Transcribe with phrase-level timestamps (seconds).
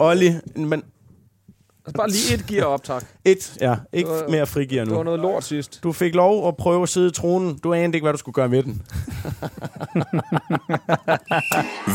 [0.00, 0.82] Olli, men
[1.96, 5.02] bare lige et gear op, tak et, ja, ikke var- mere frigiver Det var nu.
[5.04, 5.80] noget lort sidst.
[5.82, 7.58] Du fik lov at prøve at sidde i tronen.
[7.58, 8.82] Du anede ikke, hvad du skulle gøre med den.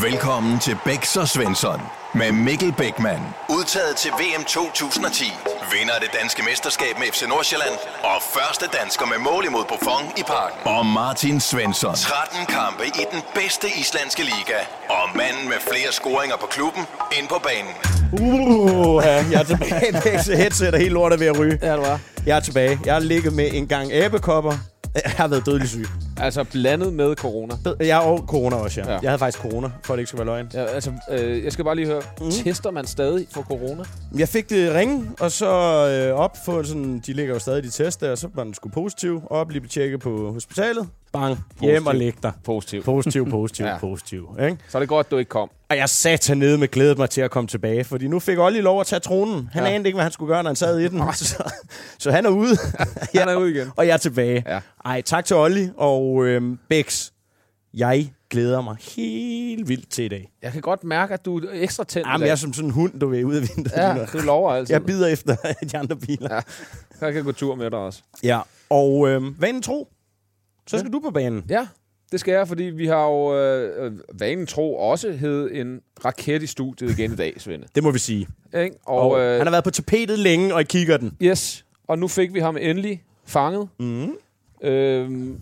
[0.02, 1.80] Velkommen til Bæks og Svensson
[2.14, 3.20] med Mikkel Bækman.
[3.48, 5.24] Udtaget til VM 2010.
[5.72, 7.74] Vinder af det danske mesterskab med FC Nordsjælland.
[8.12, 10.58] Og første dansker med mål imod Buffon i parken.
[10.76, 11.94] Og Martin Svensson.
[11.94, 14.58] 13 kampe i den bedste islandske liga.
[14.98, 16.82] Og manden med flere scoringer på klubben
[17.18, 17.74] ind på banen.
[18.12, 19.92] Uh, jeg er tilbage.
[20.04, 21.58] Begge headset er helt lortet ved at ryge.
[21.62, 22.00] Ja, det var.
[22.26, 22.78] Jeg er tilbage.
[22.84, 24.52] Jeg har ligget med en gang æbekopper.
[24.94, 25.86] Jeg har været dødelig syg.
[26.16, 27.54] Altså blandet med corona.
[27.80, 28.92] Jeg og corona også, ja.
[28.92, 28.98] Ja.
[29.02, 30.50] Jeg havde faktisk corona, for at det ikke skal være løgn.
[30.54, 32.30] Ja, altså, øh, jeg skal bare lige høre, mm.
[32.30, 33.84] tester man stadig for corona?
[34.18, 35.46] Jeg fik det ringe, og så
[35.88, 38.68] øh, op for sådan, de ligger jo stadig de test der, så var den sgu
[38.68, 39.22] positiv.
[39.30, 40.88] Op, lige blive tjekket på hospitalet.
[41.12, 42.32] Bang, hjem og læg dig.
[42.44, 42.82] Positiv.
[42.82, 43.78] Positiv, positiv, Ja.
[43.78, 44.28] positiv.
[44.42, 44.56] Ikke?
[44.68, 45.50] Så er det godt, du ikke kom.
[45.70, 48.60] Og jeg satte ned med glædet mig til at komme tilbage, fordi nu fik Olli
[48.60, 49.48] lov at tage tronen.
[49.52, 49.68] Han Ja.
[49.70, 51.02] anede ikke, hvad han skulle gøre, når han sad i den.
[51.14, 51.52] så,
[51.98, 52.56] så han er ude.
[53.14, 53.70] Han er ude igen.
[53.76, 54.44] og jeg er tilbage.
[54.46, 54.60] Ja.
[54.84, 57.10] Ej, tak til Olli og øhm, Bex.
[57.74, 60.30] Jeg glæder mig helt vildt til i dag.
[60.42, 62.72] Jeg kan godt mærke, at du er ekstra tændt Jamen, jeg er som sådan en
[62.74, 63.72] hund, du er ude af vinduet.
[63.76, 64.74] Ja, du lover altid.
[64.74, 65.36] Jeg bider efter
[65.72, 66.34] de andre biler.
[66.34, 66.40] Ja.
[67.06, 68.02] Jeg kan gå tur med dig også.
[68.22, 68.40] Ja,
[68.70, 69.88] og øhm, vanen tro,
[70.70, 70.92] så skal ja.
[70.92, 71.44] du på banen.
[71.48, 71.66] Ja,
[72.12, 76.42] det skal jeg, fordi vi har jo øh, øh, vanen tro også hed en raket
[76.42, 77.66] i studiet igen i dag, Svende.
[77.74, 78.28] Det må vi sige.
[78.58, 78.76] Ikke?
[78.86, 81.16] Og, Og, øh, han har været på tapetet længe, og I kigger den.
[81.22, 83.68] yes, og nu fik vi ham endelig fanget.
[83.80, 84.12] Mm.
[84.62, 85.40] Øhm,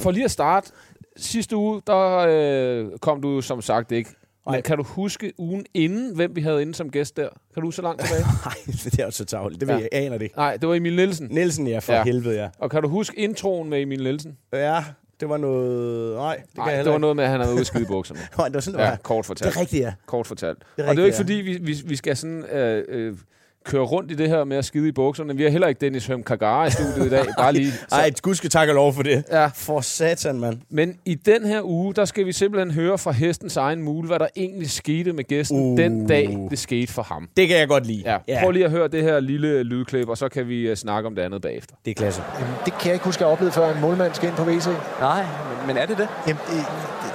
[0.00, 0.70] for lige at starte,
[1.16, 4.10] sidste uge, der øh, kom du som sagt ikke.
[4.46, 4.60] Men Nej.
[4.60, 7.28] kan du huske ugen inden, hvem vi havde inde som gæst der?
[7.54, 8.22] Kan du så langt tilbage?
[8.44, 9.60] Nej, det er jo så tavligt.
[9.60, 9.80] Det ved Ja.
[9.80, 10.36] jeg, jeg aner det ikke.
[10.36, 11.28] Nej, det var Emil Nielsen.
[11.30, 11.98] Nielsen, ja, for Ja.
[11.98, 12.04] ja.
[12.04, 12.48] helvede, ja.
[12.58, 14.38] Og kan du huske introen med Emil Nielsen?
[14.52, 14.84] Ja,
[15.20, 16.14] det var noget...
[16.16, 18.20] Nej, det kan Nej, jeg det var noget med, at han havde i bukserne.
[18.38, 18.96] Nej, det var sådan, det Ja, var.
[18.96, 19.56] kort Det fortalt.
[19.56, 19.92] er rigtigt, ja.
[20.06, 20.58] Kort fortalt.
[20.76, 22.84] Det er og det er jo ikke rigtigt, fordi, vi, vi, vi skal sådan øh,
[22.88, 23.16] øh,
[23.64, 25.36] køre rundt i det her med at skide i bukserne.
[25.36, 27.24] Vi har heller ikke Dennis Høm Kagara i studiet i dag.
[27.38, 27.72] Bare lige.
[27.72, 29.24] Så, Ej, gud skal takke og lov for det.
[29.32, 29.46] Ja.
[29.54, 30.58] For satan, mand.
[30.70, 34.18] Men i den her uge, der skal vi simpelthen høre fra hestens egen mule, hvad
[34.18, 35.78] der egentlig skete med gæsten Uh.
[35.78, 37.28] den dag, det skete for ham.
[37.36, 38.18] Det kan jeg godt lide.
[38.28, 41.06] Ja, prøv lige at høre det her lille lydklip, og så kan vi uh, snakke
[41.06, 41.74] om det andet bagefter.
[41.84, 42.22] Det er klasse.
[42.40, 44.66] Jamen, det kan jeg ikke huske, at oplevet før, en målmand skal ind på WC.
[45.00, 46.08] Nej, men, men er det det?
[46.26, 46.64] Jamen, det,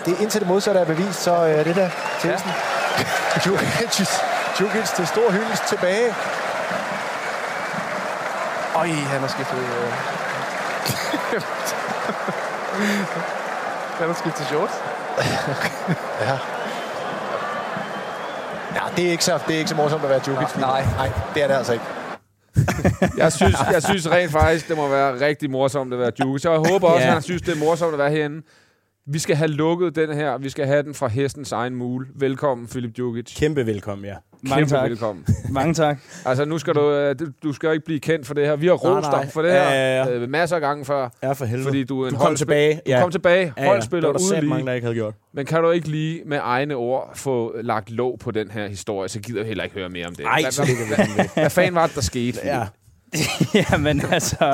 [0.05, 1.89] det, indtil det modsatte er bevist, så øh, er det der
[2.21, 2.51] testen.
[3.45, 6.15] Djukic, Djukic til stor hyldest tilbage.
[8.75, 9.57] Øj, han har skiftet...
[9.57, 9.93] Øh...
[13.99, 14.73] han har skiftet shorts.
[16.21, 16.37] Ja.
[18.75, 20.55] Ja, det er ikke så, det er ikke så morsomt at være Djukic.
[20.55, 20.85] Nej.
[20.97, 21.85] Nej, det er det altså ikke.
[23.17, 26.39] Jeg synes, jeg synes rent faktisk, det må være rigtig morsomt at være.
[26.39, 27.07] Så jeg håber også, Ja.
[27.07, 28.41] at han synes, det er morsomt at være herinde.
[29.07, 30.37] Vi skal have lukket den her.
[30.37, 32.07] Vi skal have den fra hestens egen mule.
[32.15, 33.35] Velkommen, Philip Djukic.
[33.35, 34.15] Kæmpe velkommen, ja.
[34.41, 34.89] Mange Kæmpe tak.
[34.89, 35.25] velkommen.
[35.49, 35.97] Mange tak.
[36.25, 38.55] Altså, nu skal du, øh, du, skal jo ikke blive kendt for det her.
[38.55, 39.21] Vi har rost nej.
[39.21, 40.19] dig for det her Ja, ja, ja.
[40.19, 41.09] øh, masser af gange før.
[41.23, 41.67] Ja, for helvede.
[41.67, 42.81] Fordi du er en du kom tilbage.
[42.87, 43.53] Du kom tilbage.
[43.57, 43.69] Ja, ja.
[43.69, 45.13] Holdspiller Det var der mange, der ikke havde gjort.
[45.33, 49.09] Men kan du ikke lige med egne ord få lagt låg på den her historie,
[49.09, 50.25] så gider jeg heller ikke høre mere om det.
[50.25, 51.29] Ej, hvad, så vi den væk.
[51.33, 52.39] hvad fanden var det, der skete?
[52.43, 52.67] Ja.
[53.71, 54.45] Jamen altså,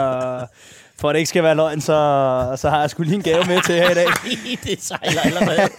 [0.99, 3.45] for at det ikke skal være løgn, så, så har jeg sgu lige en gave
[3.45, 4.07] med til her i dag.
[4.63, 5.69] det sejler allerede.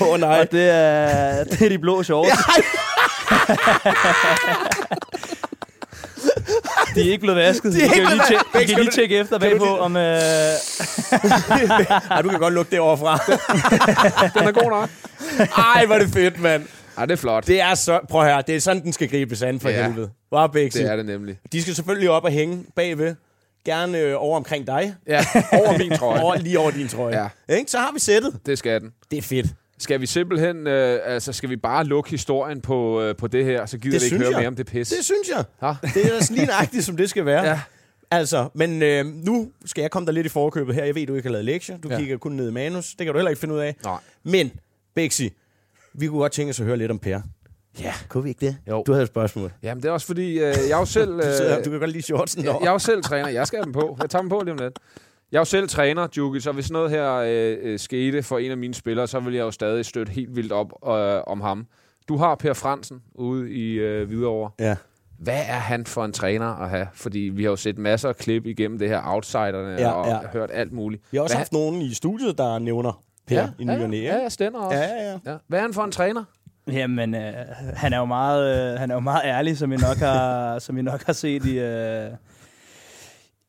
[0.00, 0.40] Åh oh, nej.
[0.40, 2.30] Og det er, det er de blå shorts.
[6.94, 7.72] De er ikke blevet vasket.
[7.72, 8.60] De er ikke kan lige blevet vasket.
[8.60, 9.96] vi kan lige tjekke efter bagpå, om...
[9.96, 10.02] Øh,
[12.10, 13.18] Ej, du kan godt lukke det overfra.
[14.40, 14.90] Den er god nok.
[15.76, 16.64] Ej, hvor er det fedt, mand.
[16.98, 17.46] Ej, det er flot.
[17.46, 18.00] Det er så...
[18.10, 18.42] Prøv at høre.
[18.46, 19.86] Det er sådan, den skal gribes an for Ja.
[19.86, 20.10] helvede.
[20.28, 20.78] Hvor Bixi.
[20.78, 21.38] Det er det nemlig.
[21.52, 23.14] De skal selvfølgelig op og hænge bagved.
[23.64, 24.94] Gerne øh, over omkring dig.
[25.06, 25.24] Ja,
[25.60, 26.22] over min trøje.
[26.22, 27.30] Over, lige over din trøje.
[27.48, 27.54] Ja.
[27.56, 27.70] Ikke?
[27.70, 28.38] Så har vi sættet.
[28.46, 28.90] Det skal den.
[29.10, 29.46] Det er fedt.
[29.78, 33.66] Skal vi simpelthen, øh, altså skal vi bare lukke historien på, øh, på det her,
[33.66, 34.38] så gider Det vi ikke høre jeg.
[34.38, 34.88] mere om det pis.
[34.88, 35.44] Det synes jeg.
[35.60, 35.72] Ha?
[35.94, 37.44] Det er også lige nøjagtigt, som det skal være.
[37.50, 37.60] Ja.
[38.10, 40.84] Altså, men øh, nu skal jeg komme dig lidt i forkøbet her.
[40.84, 41.78] Jeg ved, du ikke har lavet lektier.
[41.78, 41.98] Du ja.
[41.98, 42.88] kigger kun ned i manus.
[42.98, 43.76] Det kan du heller ikke finde ud af.
[43.84, 43.98] Nej.
[44.24, 44.50] Men,
[44.94, 45.32] Bexi,
[45.94, 47.20] vi kunne godt tænke os at høre lidt om Per.
[47.80, 47.92] Ja.
[48.08, 48.56] Kunne vi ikke det?
[48.68, 48.82] Jo.
[48.86, 49.52] Du havde et spørgsmål.
[49.62, 51.12] Jamen, det er også fordi, øh, jeg jo selv...
[51.16, 53.28] Du, sidder, Øh, du kan godt lide shortsen jeg, jeg er jo selv træner.
[53.28, 53.96] Jeg skal have dem på.
[54.02, 54.78] Jeg tager dem på lige om lidt.
[55.32, 58.50] Jeg er jo selv træner, Juki, så hvis noget her øh, øh, skete for en
[58.50, 61.66] af mine spillere, så vil jeg jo stadig støtte helt vildt op øh, om ham.
[62.08, 64.50] Du har Per Fransen ude i øh, Hvidovre.
[64.58, 64.76] Ja.
[65.18, 66.86] Hvad er han for en træner at have?
[66.94, 70.18] Fordi vi har jo set masser af klip igennem det her outsiderne Ja, og ja.
[70.32, 71.02] hørt alt muligt.
[71.10, 73.74] Vi har også Hvad haft nogen i studiet, der nævner Per ja, i ny ja,
[73.74, 75.18] ja, ja, ja, ja.
[75.26, 75.36] Ja.
[75.48, 76.24] Hvad er han for en træner?
[76.72, 77.32] Jamen, øh,
[77.74, 80.78] han er jo meget, øh, han er jo meget ærlig, som I nok har, som
[80.78, 82.10] I nok har set i, øh,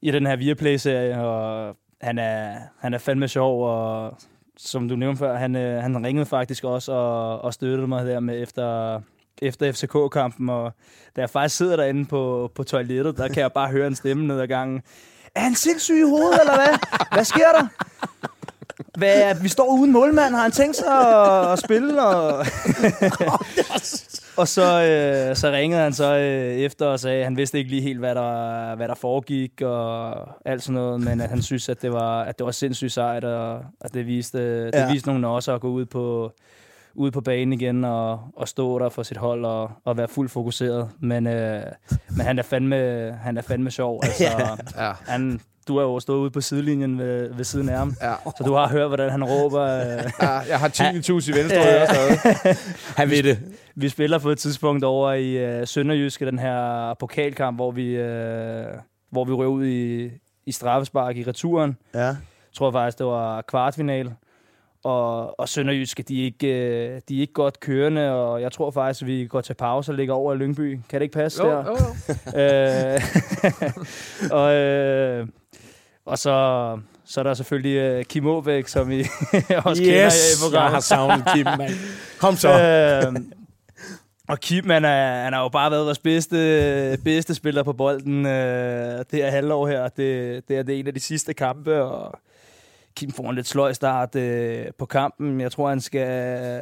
[0.01, 4.17] i den her Viaplay-serie, og han er, han er fandme sjov, og
[4.57, 8.19] som du nævnte før, han, øh, han ringede faktisk også og, og støttede mig der
[8.19, 9.01] med efter,
[9.41, 10.73] efter FCK-kampen, og
[11.15, 14.27] da jeg faktisk sidder derinde på, på toilettet, der kan jeg bare høre en stemme
[14.27, 14.81] ned ad gangen.
[15.35, 16.79] Er han sindssyg i hovedet, eller hvad?
[17.13, 17.67] Hvad sker der?
[18.97, 20.35] Hvad, vi står uden målmand.
[20.35, 22.05] Har han tænkt sig at, at spille?
[22.05, 22.45] Og,
[24.37, 27.69] og så, øh, så ringede han så øh, efter og sagde, at han vidste ikke
[27.69, 30.13] lige helt, hvad der, hvad der foregik og
[30.45, 33.23] alt sådan noget, men at han synes, at det var, at det var sindssygt sejt,
[33.23, 34.91] og at det viste, det Ja.
[34.91, 36.31] viste nogen også at gå ud på,
[36.95, 40.31] ud på banen igen og, og stå der for sit hold og, og være fuldt
[40.31, 40.89] fokuseret.
[40.99, 41.61] Men, øh,
[42.09, 44.01] men han, er fandme, han er fandme sjov.
[44.05, 44.23] Altså,
[44.77, 44.91] Ja.
[45.07, 48.13] han, du har jo stået ude på sidelinjen ved, ved siden af ham, Ja.
[48.37, 49.61] så du har hørt, hvordan han råber.
[49.63, 50.29] Øh, ja.
[50.31, 52.55] Jeg har 10 tus i venstre øre stadig.
[52.97, 53.39] Han ved det.
[53.75, 58.65] Vi spiller på et tidspunkt over i øh, Sønderjyske, den her pokalkamp, hvor vi, øh,
[59.11, 60.09] hvor vi rører ud i,
[60.45, 61.77] i straffespark i returen.
[61.93, 61.99] Ja.
[62.05, 62.15] Jeg
[62.57, 64.13] tror faktisk, det var kvartfinal.
[64.83, 68.71] Og, og Sønderjyske, de er, ikke, øh, de er ikke godt kørende, og jeg tror
[68.71, 70.79] faktisk, at vi går til pause og ligger over i Lyngby.
[70.89, 71.63] Kan det ikke passe Jo, der?
[71.65, 72.39] jo, jo.
[72.41, 73.01] øh,
[74.41, 75.27] og, øh,
[76.05, 78.99] og så, så er der selvfølgelig øh, Kim Aabæk, som I
[79.65, 80.73] også kender her i Yes, jeg programmet.
[80.73, 81.73] har savnet Kim, mand.
[82.19, 82.49] Kom så.
[82.49, 83.21] Øh,
[84.27, 88.25] og Kim, han, er, han har jo bare været vores bedste, bedste spiller på bolden
[88.25, 89.83] øh, det her halvår her.
[89.87, 92.19] Det, det er det en af de sidste kampe, og
[92.95, 95.41] Kim får en lidt sløj start øh, på kampen.
[95.41, 96.07] Jeg tror, han skal,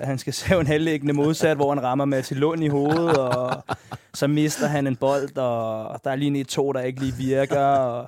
[0.05, 3.63] han skal save en halvlæggende modsat, hvor han rammer med til lund i hovedet, og
[4.13, 7.59] så mister han en bold, og der er lige en to, der ikke lige virker.
[7.65, 8.07] Og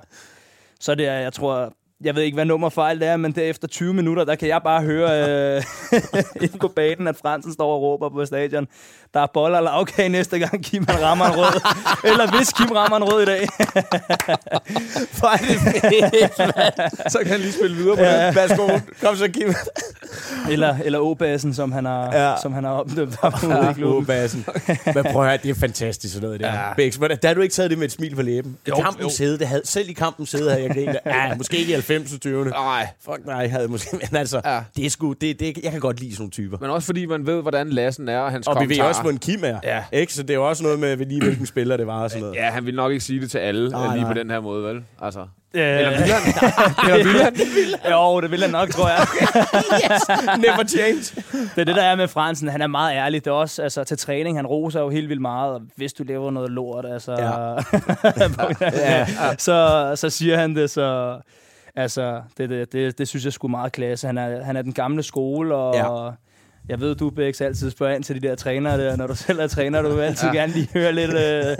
[0.80, 1.72] så er det, jeg tror,
[2.04, 4.60] jeg ved ikke, hvad nummer fejl det er, men derefter 20 minutter, der kan jeg
[4.64, 5.10] bare høre
[5.56, 5.62] øh,
[6.44, 8.68] ind på banen, at Fransen står og råber på stadion.
[9.16, 11.60] Der er boller eller okay næste gang Kim han rammer en rød.
[12.10, 13.48] eller hvis Kim rammer en rød i dag.
[15.18, 17.12] Hvor er det fedt.
[17.12, 18.26] Så kan han lige spille videre på Ja.
[18.26, 18.36] det.
[18.36, 18.68] Værsgo.
[19.02, 19.54] Kom så, Kim.
[20.50, 22.30] eller, eller Obasen, som han har, Ja.
[22.30, 22.34] ja.
[22.42, 24.06] som han har opdømt ham ude i Ja, klubben.
[24.06, 24.44] basen.
[24.94, 26.46] Men prøv at høre, det er fantastisk sådan noget der.
[26.52, 26.66] Ja.
[26.68, 26.74] Ja.
[26.74, 28.56] Bæks, men der har du ikke taget det med et smil på læben.
[28.66, 29.10] I Jo, kampen jo.
[29.10, 30.96] sæde, det havde, selv i kampen sæde havde jeg grinet.
[31.06, 32.10] Ja, måske ikke i 90.
[32.20, 32.44] 20.
[32.44, 32.86] Nej.
[33.04, 34.54] Fuck nej, jeg havde måske, men altså, Ja.
[34.54, 34.60] ja.
[34.76, 36.58] det er sgu, det, det, jeg kan godt lide sådan nogle typer.
[36.60, 39.10] Men også fordi man ved, hvordan Lassen er, og hans Og vi ved også, hvor
[39.12, 39.58] en Kim er.
[39.64, 39.84] Ja.
[39.92, 40.12] Ikke?
[40.14, 42.36] Så det er jo også noget med, lige hvilken spiller det var og sådan noget.
[42.36, 44.12] Ja, han vil nok ikke sige det til alle Nej, nej, lige nej.
[44.12, 44.84] på den her måde, vel?
[45.02, 45.20] Altså.
[45.54, 46.22] Øh, Eller vil han?
[46.92, 47.22] Eller vil
[47.84, 47.92] han?
[47.92, 48.98] jo, det vil han nok, tror jeg.
[50.44, 51.24] Never change.
[51.54, 52.48] Det er det, der er med Fransen.
[52.48, 53.24] Han er meget ærlig.
[53.24, 54.38] Det er også altså, til træning.
[54.38, 55.54] Han roser jo helt vildt meget.
[55.54, 57.52] Og hvis du laver noget lort, altså, Ja.
[58.90, 59.06] ja.
[59.38, 60.70] så, så siger han det.
[60.70, 61.18] Så,
[61.76, 64.06] altså, det, det, det, det synes jeg sgu meget klasse.
[64.06, 66.10] Han er, han er den gamle skole, og Ja.
[66.68, 68.96] Jeg ved, du Bæks altid spørger ind til de der trænere der.
[68.96, 70.34] Når du selv er træner, du vil altid ja.
[70.34, 71.56] gerne lige høre lidt, øh,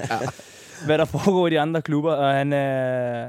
[0.87, 2.13] hvad der foregår i de andre klubber.
[2.13, 3.29] Og han er...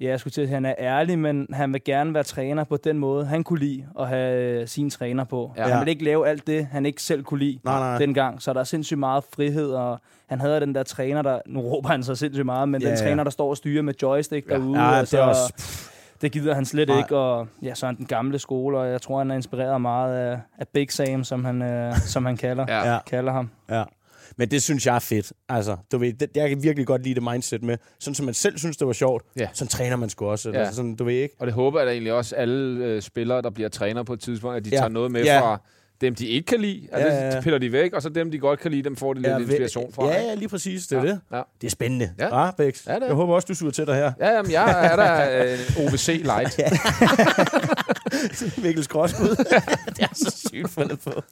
[0.00, 2.76] Ja, jeg skulle til at han er ærlig, men han vil gerne være træner på
[2.76, 5.52] den måde, han kunne lide at have øh, sin træner på.
[5.56, 5.68] Ja.
[5.68, 7.98] Han vil ikke lave alt det, han ikke selv kunne lide Nej, nej.
[7.98, 8.42] dengang.
[8.42, 11.38] Så der er sindssygt meget frihed, og han havde den der træner, der...
[11.46, 13.04] Nu råber han så sindssygt meget, men Ja, den ja.
[13.04, 14.54] træner, der står og styrer med joystick Ja.
[14.54, 14.80] derude.
[14.80, 15.52] Ja, og det så, er også...
[16.22, 16.98] det gider han slet Nej.
[16.98, 19.80] ikke, og ja, så er han den gamle skole, og jeg tror, han er inspireret
[19.80, 22.98] meget af, af Big Sam, som han, øh, som han kalder, Ja.
[23.06, 23.50] Kalder ham.
[23.70, 23.84] Ja.
[24.38, 25.32] Men det synes jeg er fedt.
[25.48, 27.76] Altså, du ved, det, jeg kan virkelig godt lide det mindset med.
[28.00, 29.48] Sådan som man selv synes, det var sjovt, Ja.
[29.52, 30.50] sådan træner man sgu også.
[30.50, 30.58] Ja.
[30.58, 31.34] Altså, sådan, du ved ikke.
[31.38, 34.20] Og det håber jeg da egentlig også, alle øh, spillere, der bliver træner på et
[34.20, 34.76] tidspunkt, at de Ja.
[34.76, 35.40] tager noget med Ja.
[35.40, 35.60] fra
[36.00, 36.88] dem, de ikke kan lide.
[36.92, 37.34] Altså, Ja, ja, ja, ja.
[37.34, 37.40] ja.
[37.40, 39.38] piller de væk, og så dem, de godt kan lide, dem får de lidt Ja,
[39.38, 40.06] inspiration fra.
[40.08, 40.86] Ja, ja, lige præcis.
[40.86, 41.08] Det er Ja.
[41.08, 41.20] det.
[41.32, 41.42] Ja.
[41.60, 42.10] Det er spændende.
[42.18, 42.46] Ja.
[42.46, 42.86] Ah, Bex.
[42.86, 43.06] Ja, det er.
[43.06, 44.12] Jeg håber også, du suger til dig her.
[44.20, 46.60] Ja, jamen, jeg er der øh, OVC Light.
[48.64, 49.28] Mikkel Skråskud.
[49.96, 51.22] det er så sygt fundet på.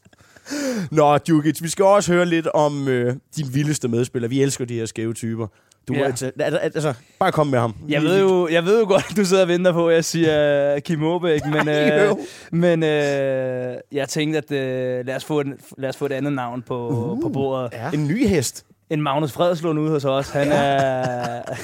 [0.90, 4.28] Nå, Djukic, vi skal også høre lidt om øh, din vildeste medspiller.
[4.28, 5.46] Vi elsker de her skæve typer.
[5.88, 6.10] Du Ja.
[6.38, 6.56] ja.
[6.56, 7.74] altså, bare kom med ham.
[7.88, 10.04] Jeg ved, jo, jeg ved jo godt, at du sidder og venter på, at jeg
[10.04, 12.10] siger Kim Aabæk, men, øh,
[12.52, 15.46] men øh, jeg tænkte, at øh, lad, os få et,
[15.78, 17.70] lad os få et andet navn på, uh, på bordet.
[17.72, 17.90] Ja.
[17.90, 18.66] En ny hest.
[18.90, 20.30] En Magnus Fredslund ude hos os.
[20.30, 21.02] Han er,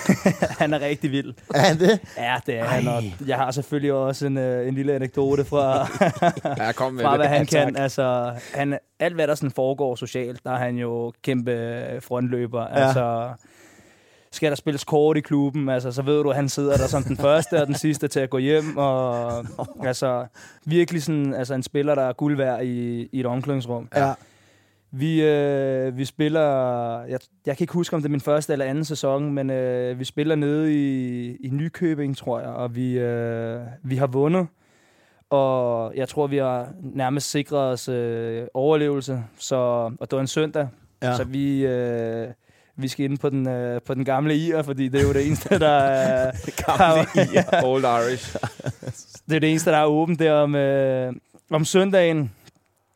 [0.63, 1.35] han er rigtig vild.
[1.55, 2.01] Er han det?
[2.19, 2.89] Ja, det er han.
[2.89, 5.89] Og jeg har selvfølgelig også en, øh, en lille anekdote fra,
[6.67, 7.29] Ja, kom med fra hvad det.
[7.37, 7.77] han Ja, kan.
[7.77, 12.67] Altså, han, alt, hvad der sådan foregår socialt, der er han jo kæmpe frontløber.
[12.77, 12.85] Ja.
[12.87, 13.29] Altså,
[14.33, 17.03] skal der spilles kort i klubben, altså, så ved du, at han sidder der som
[17.03, 18.77] den første og den sidste til at gå hjem.
[18.77, 19.33] Og,
[19.85, 20.27] altså,
[20.67, 23.89] virkelig sådan, altså, en spiller, der er guld værd i, i et omklædningsrum.
[23.97, 24.13] Ja.
[24.93, 26.41] Vi, øh, vi spiller,
[27.05, 29.99] jeg, jeg kan ikke huske, om det er min første eller anden sæson, men øh,
[29.99, 34.47] vi spiller nede i, i Nykøbing, tror jeg, og vi, øh, vi har vundet.
[35.31, 39.25] Og jeg tror, vi har nærmest sikret os øh, overlevelse.
[39.39, 39.57] Så,
[40.01, 40.69] og det var en søndag,
[41.03, 41.17] Ja.
[41.17, 42.29] så vi, øh,
[42.77, 45.27] vi skal ind på den, øh, på den gamle IR, fordi det er jo det
[45.27, 46.33] eneste, der er...
[46.67, 47.65] Gamle IR.
[47.65, 48.37] Old Irish.
[49.29, 51.13] Det er det eneste, der er åbent der om, øh,
[51.51, 52.33] om søndagen.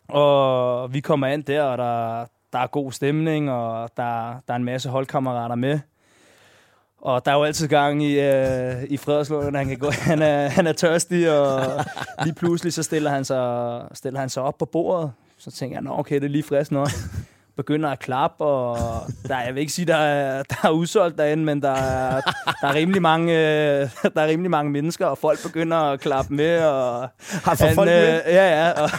[0.09, 4.57] Og vi kommer ind der, og der, der er god stemning, og der, der er
[4.57, 5.79] en masse holdkammerater med.
[7.05, 10.23] Og der er jo altid gang i, øh, i Frederslund, når han, kan gå, han,
[10.23, 11.85] er, han er tørstig, og
[12.25, 15.13] lige pludselig så stiller han sig, stiller han sig op på bordet.
[15.39, 16.89] Så tænker jeg, nå okay, det er lige frisk nok.
[17.57, 18.77] Begynder at klappe, og
[19.29, 22.21] der, jeg vil ikke sige, der er, der er udsolgt derinde, men der er,
[22.61, 26.35] der er, rimelig mange, øh, der er rimelig mange mennesker, og folk begynder at klappe
[26.35, 26.65] med.
[26.65, 27.09] Og
[27.45, 28.15] Har for folk med?
[28.15, 28.71] øh, Ja, ja.
[28.83, 28.91] Og,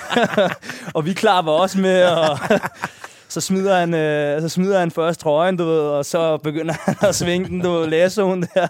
[0.95, 2.37] og vi klapper også med, og
[3.29, 6.95] så smider han, øh, så smider han først trøjen, du ved, og så begynder han
[7.01, 8.67] at svinge den, du ved, læseren der.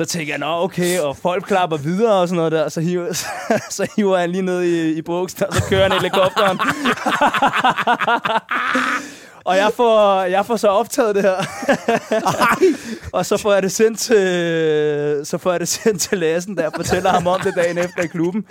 [0.00, 3.12] Så tænker jeg, nå okay, og folk klapper videre og sådan noget der, så hiver,
[3.12, 3.26] så,
[3.76, 6.58] så hiver han lige ned i, i buksen, og så kører han helikopteren.
[9.48, 11.36] og jeg får, jeg får så optaget det her.
[13.16, 16.70] og så får jeg det sendt til, så får jeg det sendt til Lassen, der
[16.76, 18.44] fortæller ham om det dagen efter i klubben.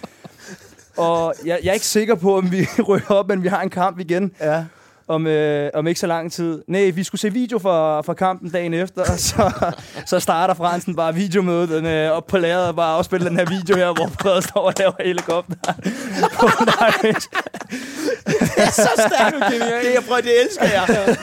[0.98, 3.70] Og jeg, jeg er ikke sikker på, om vi rykker op, men vi har en
[3.70, 4.32] kamp igen.
[4.42, 4.64] Ja.
[5.10, 6.64] Om, øh, om ikke så lang tid.
[6.68, 9.52] Nej, vi skulle se video fra, fra kampen dagen efter, og så,
[10.06, 13.46] så starter Fransen bare videomødet den, øh, op på lageret og bare afspiller den her
[13.46, 15.56] video her, hvor Frederik står og laver helikopter.
[18.28, 19.60] Det er så stærkt, okay.
[19.60, 21.18] Det, jeg prøver, det elsker jeg.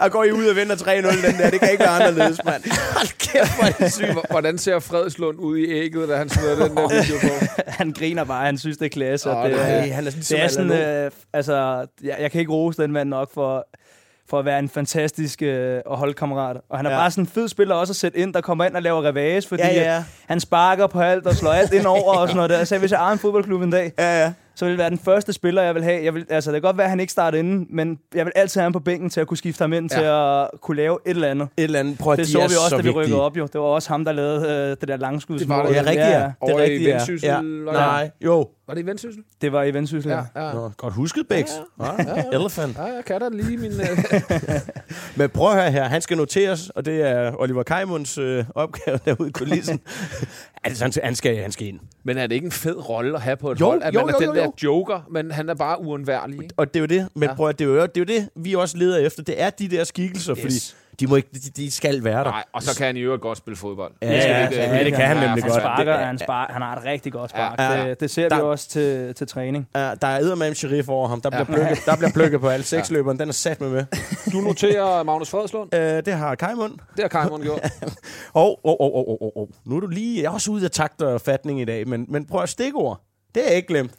[0.00, 1.50] Jeg går I ud og vinder 3-0 den der.
[1.50, 2.62] Det kan ikke være anderledes, mand.
[2.96, 4.30] Hold kæft, hvor er det sygt.
[4.30, 7.44] Hvordan ser Fredslund ud i ægget, da han smider den der video på?
[7.80, 9.30] han griner bare, han synes, det er klasse.
[9.30, 12.52] Og det, nej, han er sådan, det er sådan, øh, altså, jeg, jeg kan ikke
[12.52, 13.66] rose den mand nok for,
[14.30, 16.56] for at være en fantastisk øh, og holdkammerat.
[16.70, 16.96] Og han er Ja.
[16.96, 17.02] ja.
[17.02, 19.42] bare sådan en fed spiller også at sætte ind, der kommer ind og laver revage,
[19.48, 19.94] fordi Ja, ja, ja.
[19.94, 20.04] ja.
[20.28, 22.64] han sparker på alt og slår alt ind over og sådan noget der.
[22.64, 24.32] Så hvis jeg ejer en fodboldklub en dag, Ja, ja.
[24.54, 26.04] så vil det være den første spiller, jeg vil have.
[26.04, 28.32] Jeg vil, altså, det kan godt være, at han ikke starter inden, men jeg vil
[28.36, 29.98] altid have ham på bænken til at kunne skifte ham ind, ja.
[29.98, 31.48] til at kunne lave et eller andet.
[31.56, 31.98] Et eller andet.
[31.98, 33.02] Prøv at Det de så er vi også, så da vi vigtige.
[33.02, 33.46] rykkede op jo.
[33.46, 35.38] Det var også ham, der lavede øh, det der langskud.
[35.38, 35.74] Det var det.
[35.74, 36.32] Ja, rigtigt, ja.
[36.46, 37.28] det er rigtigt, ja.
[37.28, 37.34] Ja.
[37.34, 38.48] var det- Nej, jo.
[38.70, 39.22] Var det i Vendsyssel?
[39.40, 40.10] Det var i Vendsyssel.
[40.10, 40.22] Ja.
[40.36, 40.54] Ja, ja.
[40.54, 41.50] Nå, godt husket, Bæks.
[41.80, 42.24] Ja, ja, ja.
[42.32, 42.76] Elephant.
[42.76, 43.72] Ja, jeg kan da lige min...
[43.80, 43.98] øh,
[45.16, 45.84] Men prøv at høre her.
[45.84, 49.80] Han skal noteres, og det er Oliver Kajmunds øh, opgave derude i kulissen.
[50.64, 51.80] altså, han, han, skal, han skal ind.
[52.04, 53.82] Men er det ikke en fed rolle at have på et Jo, hold?
[53.82, 54.52] At jo, man er jo, den jo, der jo.
[54.62, 56.54] joker, men han er bare uundværlig, ikke?
[56.56, 57.08] Og det er jo det.
[57.14, 57.28] Men Ja.
[57.28, 57.34] ja.
[57.34, 59.22] prøv at, det, er jo, det er jo det, vi også leder efter.
[59.22, 60.42] Det er de der skikkelser, yes.
[60.42, 62.30] fordi de, må ikke, de, de skal være der.
[62.30, 63.92] Nej, og så kan han i øvrigt godt spille fodbold.
[64.02, 65.52] Ja, Det skal ja, ikke, ja, øh, det kan han ja, nemlig godt.
[65.52, 65.76] Han fanden.
[65.76, 67.58] sparker, det- han, sparker, han har et rigtig godt spark.
[67.58, 67.88] Ja, Ja, ja.
[67.90, 69.68] det, det ser Der- vi også til, til træning.
[69.74, 71.20] Ja, der er eddermame sheriff over ham.
[71.20, 73.18] Der bliver, plukket, der bliver plukket på alle seksløberen.
[73.18, 73.84] Den er sat med med.
[74.32, 75.74] Du noterer Magnus Fredslund.
[75.74, 76.72] Øh, det har Kajmund.
[76.72, 77.60] Det har Kajmund gjort.
[78.32, 79.48] Og, og, og, og, og, og.
[79.64, 80.22] Nu er du lige...
[80.22, 83.00] Jeg er også ude af takt og fatning i dag, men, men prøv at stikord.
[83.34, 83.90] Det er jeg ikke glemt.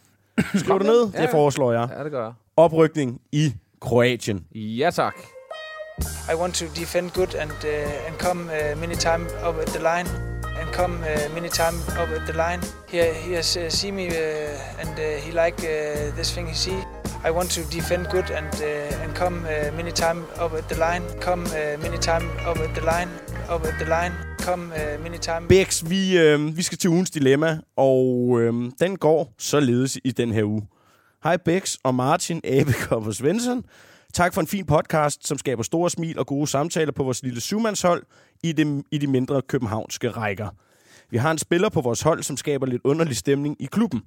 [0.56, 1.10] Skriv det ned.
[1.14, 1.22] Ja.
[1.22, 1.88] Det foreslår jeg.
[1.98, 2.34] Ja, det gør jeg.
[2.58, 4.46] Oprykning i Kroatien.
[4.56, 5.14] Ja, tak.
[6.32, 9.80] I want to defend good and uh, and come uh, many time up at the
[9.80, 10.08] line
[10.62, 12.62] and come uh, many time up at the line.
[12.92, 16.54] He he has uh, see me uh, and uh, he like uh, this thing he
[16.56, 16.78] see.
[17.24, 20.76] I want to defend good and uh, and come uh, many time up at the
[20.76, 21.04] line.
[21.20, 23.10] Come uh, many time up at the line.
[23.50, 24.14] Up at the line.
[24.40, 25.48] Come uh, many time.
[25.48, 30.32] Bex, vi, øh, vi skal til ugens dilemma, og øh, den går således i den
[30.32, 30.68] her uge.
[31.24, 33.64] Hej Bex og Martin Abekop og Svensson.
[34.14, 37.42] Tak for en fin podcast, som skaber store smil og gode samtaler på vores lille
[37.42, 38.04] syvmandshold
[38.44, 40.50] i de, i de mindre københavnske rækker.
[41.10, 44.02] Vi har en spiller på vores hold, som skaber lidt underlig stemning i klubben.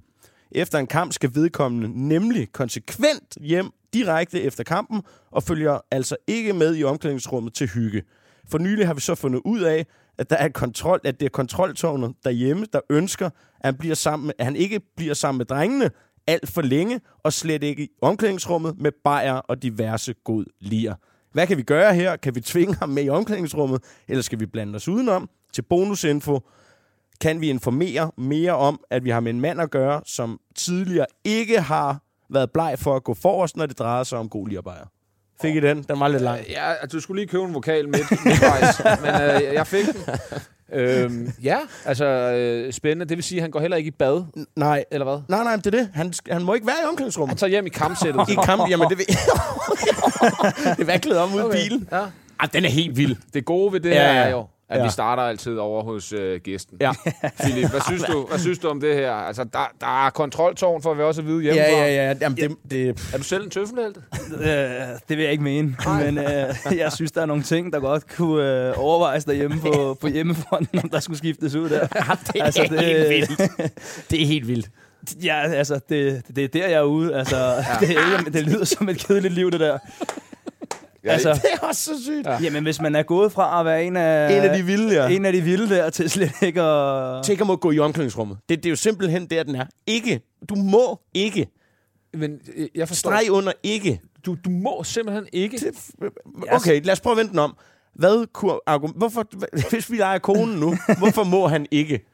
[0.51, 6.53] Efter en kamp skal vedkommende nemlig konsekvent hjem direkte efter kampen og følger altså ikke
[6.53, 8.03] med i omklædningsrummet til hygge.
[8.49, 9.85] For nylig har vi så fundet ud af,
[10.17, 13.31] at der er kontrol, at det er kontroltårnet derhjemme, der ønsker, at
[13.63, 15.89] han, bliver sammen med, at han ikke bliver sammen med drengene
[16.27, 20.95] alt for længe, og slet ikke i omklædningsrummet med bajer og diverse god lier.
[21.31, 22.15] Hvad kan vi gøre her?
[22.15, 25.29] Kan vi tvinge ham med i omklædningsrummet, eller skal vi blande os udenom?
[25.53, 26.39] Til bonusinfo
[27.21, 31.05] kan vi informere mere om, at vi har med en mand at gøre, som tidligere
[31.23, 34.85] ikke har været bleg for at gå forrest, når det drejer sig om god lirbajer.
[35.41, 35.83] Fik I den?
[35.83, 36.39] Den var lidt lang.
[36.49, 40.15] Ja, altså, du skulle lige købe en vokal midt, midtvejs, men øh, jeg fik den.
[40.73, 43.05] Øhm, ja, altså øh, spændende.
[43.05, 44.23] Det vil sige, at han går heller ikke i bad,
[44.55, 45.19] Nej, eller hvad?
[45.29, 45.89] nej, nej, det er det.
[45.93, 47.37] Han, han må ikke være i Han omklædningsrummet.
[47.37, 48.29] tager hjem i kampsættet.
[48.29, 49.07] I kamp, jamen det Det
[50.79, 51.41] er vaklet om ud.
[51.41, 51.63] Okay.
[51.63, 51.87] bilen.
[51.91, 52.01] Ja.
[52.39, 53.15] Ah, den er helt vild.
[53.33, 54.83] Det gode ved det Ja, her er jo, at Ja.
[54.83, 56.77] vi starter altid over hos øh, gæsten.
[56.81, 56.91] Ja.
[57.43, 59.11] Philip, hvad synes, du, hvad synes du om det her?
[59.11, 61.85] Altså, der, der er kontroltårn, for vi også at vide Ja, hjemmefra.
[61.85, 62.13] ja, ja.
[62.21, 64.01] Jamen, det, det, Er du selv en tøffelhelte?
[64.39, 64.47] Øh,
[65.09, 68.15] det vil jeg ikke mene, men øh, jeg synes, der er nogle ting, der godt
[68.15, 71.87] kunne øh, overvejes derhjemme på, på hjemmefronten, om der skulle skiftes ud der.
[71.87, 71.99] det
[72.35, 73.61] er Altså, det- helt vildt.
[74.11, 74.69] Det er helt vildt.
[75.23, 77.15] Ja, altså, det, det er der, jeg er ude.
[77.15, 77.55] Altså, ja.
[77.79, 79.77] det, er ikke, det lyder som et kedeligt liv, det der.
[81.05, 82.27] Ja, altså, Det er også så sygt.
[82.27, 82.37] Ja.
[82.41, 85.09] jamen, hvis man er gået fra at være en af, En af de vilde, ja.
[85.09, 87.23] en af de vilde der, til slet ikke at...
[87.23, 88.37] Tænk om at gå i omklædningsrummet.
[88.49, 89.65] Det, det er jo simpelthen der, den er.
[89.87, 90.21] Ikke.
[90.49, 91.47] Du må ikke.
[92.13, 93.09] men øh, jeg forstår...
[93.09, 94.01] Streg under ikke.
[94.25, 95.73] Du, du må simpelthen ikke...
[96.51, 97.57] Okay, lad os prøve at vente den om.
[97.95, 98.97] Hvad kunne argument...
[98.97, 99.25] Hvorfor,
[99.69, 102.05] hvis vi leger konen nu, hvorfor må han ikke?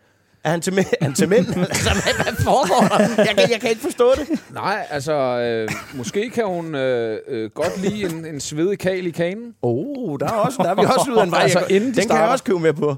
[0.44, 0.86] Er han til, mænd?
[1.02, 1.48] Er han til mænd?
[1.58, 3.24] altså, hvad, hvad foregår der?
[3.24, 4.40] Jeg kan, jeg kan ikke forstå det.
[4.54, 9.12] Nej, altså, øh, måske kan hun øh, øh, godt lide en, en svedig kal i
[9.12, 9.54] kanen.
[9.62, 11.42] Oh, der er, også, der er vi også ude af en vej.
[11.42, 12.24] Altså, Jeg- inden de den kan starter.
[12.24, 12.96] jeg også købe med på.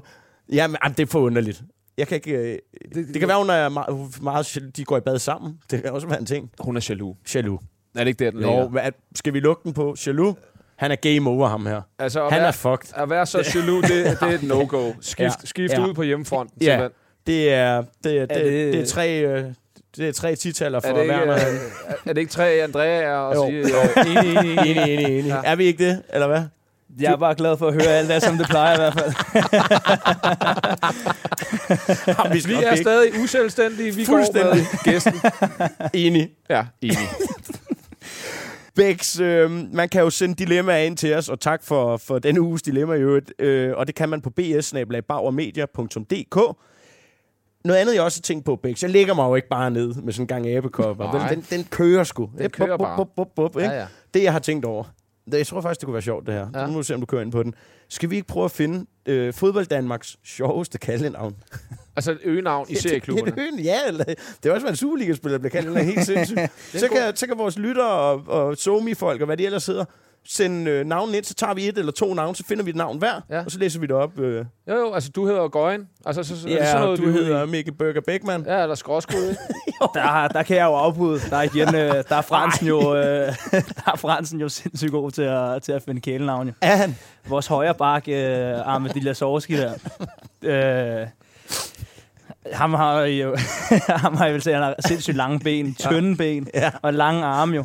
[0.52, 1.62] Jamen, jamen, det er for underligt.
[1.98, 2.30] Jeg kan ikke...
[2.32, 2.58] øh,
[2.94, 4.58] Det, det kan være, hun er meget, meget...
[4.76, 5.58] De går i bad sammen.
[5.70, 6.50] Det kan også være en ting.
[6.60, 7.16] Hun er jaloux.
[7.34, 7.62] Jaloux.
[7.96, 8.82] Er det ikke der, den Jo, hvad,
[9.14, 9.94] skal vi lukke den på?
[10.06, 10.36] Jaloux?
[10.76, 11.80] Han er game over, ham her.
[11.98, 12.88] Altså, Han være, er fucked.
[12.96, 14.92] At være så jaloux, det, det er et no-go.
[15.00, 15.30] Skift, ja.
[15.44, 15.86] skift Ja.
[15.86, 16.58] ud på hjemmefronten.
[16.60, 16.64] Ja.
[16.64, 16.90] simpelthen.
[17.26, 19.18] Det er, det, er, det, Er det, det- er tre...
[19.20, 19.44] øh,
[19.96, 21.34] Det er tre titaller for Er det, ikke, Werner.
[21.34, 21.40] øh,
[21.88, 23.46] er, er det ikke tre Andrea og Jo.
[23.46, 23.60] sige...
[23.60, 23.66] Øh,
[24.06, 24.70] enig, enig, enig.
[24.70, 25.28] Enig, enig, enig.
[25.28, 25.40] Ja.
[25.44, 26.42] Er vi ikke det, eller hvad?
[27.00, 29.12] Jeg er bare glad for at høre alt det, som det plejer i hvert fald.
[32.18, 33.94] Jamen, vi, Vi er stadig uselvstændige.
[33.94, 34.54] Vi går Fuldstændig.
[34.56, 35.14] med gæsten.
[36.04, 36.30] enige.
[36.50, 36.98] Ja, enig.
[38.74, 42.40] Bæks, øh, man kan jo sende dilemmaer ind til os, og tak for, for denne
[42.40, 43.32] uges dilemma i øvrigt.
[43.38, 44.72] Øh, og det kan man på bs
[47.64, 49.94] Noget andet, jeg også har tænkt på, Bæks, jeg lægger mig jo ikke bare ned
[49.94, 51.12] med sådan en gang abekopper.
[51.12, 51.28] Nej.
[51.28, 52.30] Den, den, den kører sgu.
[52.38, 52.96] Den kører bare.
[52.96, 53.70] Bup, bup, bup, ikke?
[53.70, 53.86] Ja, ja.
[54.14, 54.84] Det, jeg har tænkt over.
[55.24, 56.46] Det, jeg tror faktisk, det kunne være sjovt, det her.
[56.54, 56.66] Ja.
[56.66, 57.54] Nu må vi se, om du kører ind på den.
[57.88, 61.36] Skal vi ikke prøve at finde øh, fodbold Danmarks sjoveste kaldenavn?
[61.96, 63.28] Altså et øgenavn i serieklubberne.
[63.28, 64.16] Et høn, ja, eller, det
[64.48, 65.68] er også, hvad en Superliga-spiller bliver kaldt.
[65.68, 66.38] Den er helt sindssygt.
[66.72, 69.84] så, kan, så kan vores lyttere og, og somi-folk og hvad de ellers hedder,
[70.28, 72.76] sende øh, navnen ind, så tager vi et eller to navne, så finder vi et
[72.76, 73.36] navn hver, ja.
[73.36, 73.44] Ja.
[73.44, 74.18] og så læser vi det op.
[74.18, 75.88] Øh, Jo, jo, altså du hedder Gøjen.
[76.06, 77.24] Altså, så, så, er det ja, sådan noget, du vi er ude i?
[77.24, 78.44] hedder Mikkel Burger Beckmann.
[78.46, 79.36] Ja, eller skråskud?
[79.94, 81.20] Der, der kan jeg jo afbryde.
[81.30, 83.02] Der er igen, øh, der er Fransen jo, øh,
[83.84, 86.46] der er Fransen jo sindssygt god til at, til at finde kælenavn.
[86.48, 86.52] Jo.
[86.60, 86.96] Er han?
[87.28, 89.72] Vores højre bak, øh, Armadillo Sorski der.
[90.42, 91.06] Øh,
[92.52, 93.36] ham har jo,
[93.88, 96.70] ham har jeg vel han har sindssygt lange ben, tynde ben Ja.
[96.82, 97.64] og lange arme jo.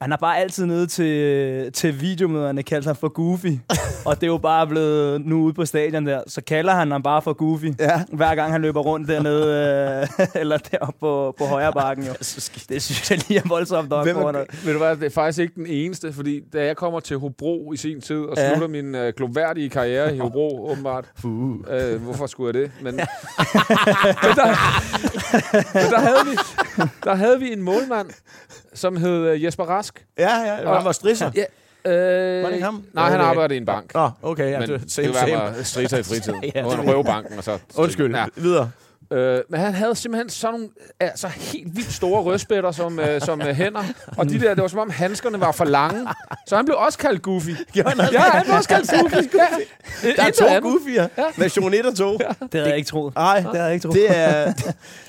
[0.00, 3.46] Han har bare altid nede til, til videomøderne kaldt ham for Goofy.
[4.06, 7.02] og det er jo bare blevet nu ude på stadion der, så kalder han ham
[7.02, 7.64] bare for Goofy.
[7.78, 8.02] Ja.
[8.12, 12.12] Hver gang han løber rundt dernede, øh, eller deroppe på, på højre bakken jo.
[12.68, 14.06] Det synes jeg lige er voldsomt nok.
[14.06, 17.00] Hvem er- Ved du hvad, det er faktisk ikke den eneste, fordi da jeg kommer
[17.00, 18.48] til Hobro i sin tid og Ja.
[18.48, 21.04] slutter min øh, globværdige karriere i Hobro, åbenbart.
[21.18, 21.56] Fuh.
[21.70, 22.72] Øh, hvorfor skulle jeg det?
[22.82, 22.98] Men, men,
[24.36, 24.46] der,
[25.74, 26.36] men der, havde vi,
[27.04, 28.06] der havde vi en målmand,
[28.76, 30.04] som hed øh, Jesper Rask.
[30.18, 31.30] Ja, ja, og han var strisser.
[31.34, 31.44] Ja,
[31.92, 32.84] øh, Var det ikke ham?
[32.92, 33.28] Nej, han Okay.
[33.30, 33.94] arbejder i en bank.
[33.94, 35.36] Nå, okay, ja, men det, det same, kan være, same.
[35.38, 36.44] han var strisser i fritiden.
[36.54, 37.58] Ja, det- han røv banken, og så...
[37.76, 38.24] Undskyld, Ja.
[38.36, 38.70] videre.
[39.12, 40.68] Øh, men han havde simpelthen sådan nogle
[41.00, 43.82] altså, helt vildt store rødspætter som, øh, som øh, hænder.
[44.18, 46.06] Og de der, det var som om handskerne var for lange.
[46.48, 47.48] Så han blev også kaldt Goofy.
[47.74, 48.00] Han?
[48.12, 49.14] Ja, han blev også kaldt Goofy.
[50.04, 50.12] Ja.
[50.16, 50.62] Der er to andet.
[50.62, 51.08] goofier.
[51.18, 51.24] Ja.
[51.38, 52.12] Version 1 og 2.
[52.18, 53.14] Det havde jeg ikke troet.
[53.14, 53.94] Nej, Det havde jeg ikke troet.
[53.94, 54.52] det er,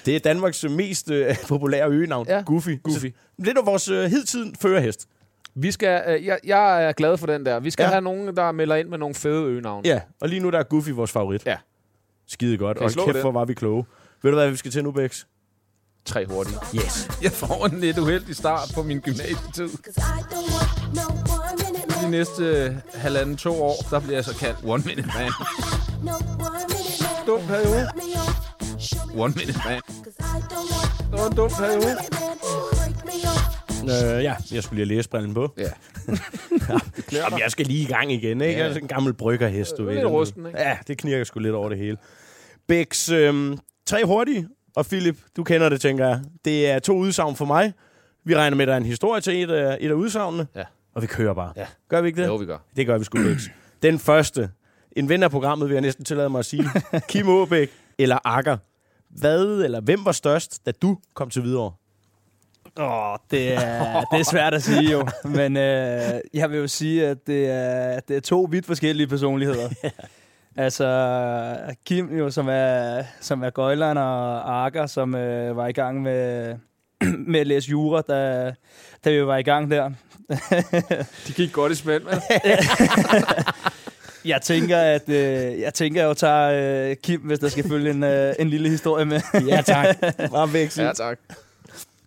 [0.05, 2.27] det er Danmarks mest øh, populære øgenavn.
[2.29, 2.41] Ja.
[2.45, 2.81] Goofy.
[2.83, 2.97] Goofy.
[3.05, 5.07] Så, det er vores øh, hidtid førerhest.
[5.55, 7.59] Vi skal, øh, jeg, jeg er glad for den der.
[7.59, 7.87] Vi skal Ja.
[7.87, 7.91] ja.
[7.93, 9.85] have nogen, der melder ind med nogle fede øgenavn.
[9.85, 11.45] Ja, og lige nu der er Goofy vores favorit.
[11.45, 11.55] Ja.
[12.27, 12.77] Skide godt.
[12.77, 13.21] Og kæft, den?
[13.21, 13.85] hvor var vi kloge.
[14.23, 15.23] Ved du hvad, vi skal til nu, Bex?
[16.05, 16.57] Tre hurtige.
[16.75, 17.09] Yes.
[17.21, 19.69] Jeg får en lidt uheldig start på min gymnasietid.
[22.01, 25.31] De næste øh, halvanden, to år, der bliver jeg så kaldt One Minute Man.
[27.27, 27.87] Dum periode.
[29.15, 29.81] One Minute Man.
[31.11, 31.97] Det var en dum periode.
[33.89, 35.53] Øh, ja, jeg skulle lige have læsebrillen på.
[35.57, 35.69] Ja.
[37.17, 38.53] Jamen, jeg skal lige i gang igen, ikke?
[38.53, 38.59] Ja.
[38.59, 39.95] Jeg er sådan en gammel bryggerhest, du Øh, ved.
[39.95, 40.59] lidt rusten, ikke?
[40.59, 41.97] Ja, det knirker sgu lidt over det hele.
[42.67, 44.47] Bex, øhm, tre hurtige.
[44.75, 46.21] Og Philip, du kender det, tænker jeg.
[46.45, 47.73] Det er to udsagn for mig.
[48.23, 50.47] Vi regner med, at der er en historie til et af, et af udsagnene.
[50.55, 50.63] Ja.
[50.95, 51.53] Og vi kører bare.
[51.55, 51.65] Ja.
[51.89, 52.27] Gør vi ikke det?
[52.27, 52.57] Jo, vi gør.
[52.75, 53.41] Det gør vi sgu, Bex.
[53.81, 54.49] Den første.
[54.91, 56.63] En ven af programmet, vil jeg næsten tillade mig at sige.
[57.09, 58.57] Kim Aabæk eller Akker.
[59.09, 61.73] Hvad eller hvem var størst, da du kom til Hvidovre?
[62.79, 65.07] Åh, oh, det, er, det er svært at sige jo.
[65.37, 69.69] Men øh, jeg vil jo sige, at det er, det er to vidt forskellige personligheder.
[70.65, 76.01] altså, Kim jo, som er, som er gøjleren, og Arker, som øh, var i gang
[76.01, 76.55] med,
[77.31, 78.53] med at læse jura, da,
[79.05, 79.91] da vi var i gang der.
[81.27, 82.13] De gik godt i spænd, men
[84.25, 87.89] Jeg tænker, at øh, jeg tænker, at jeg tager øh, Kim, hvis der skal følge
[87.89, 89.21] en, øh, en lille historie med.
[89.47, 89.95] Ja, tak.
[90.31, 90.77] Bare væk.
[90.77, 91.19] ja, tak.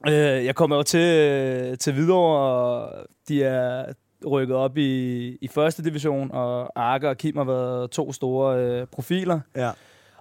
[0.08, 2.92] Øh, jeg kommer jo til, til Hvidovre, og
[3.28, 3.84] de er
[4.26, 8.86] rykket op i, i første division, og Arke og Kim har været to store øh,
[8.86, 9.40] profiler.
[9.56, 9.70] Ja.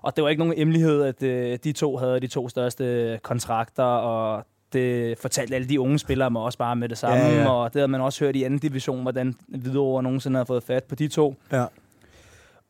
[0.01, 3.83] Og det var ikke nogen hemmelighed, at øh, de to havde de to største kontrakter,
[3.83, 7.17] og det fortalte alle de unge spillere mig også bare med det samme.
[7.17, 7.49] Ja, ja.
[7.49, 10.83] Og det havde man også hørt i anden division, hvordan Hvidovre nogensinde havde fået fat
[10.83, 11.35] på de to.
[11.51, 11.65] Ja.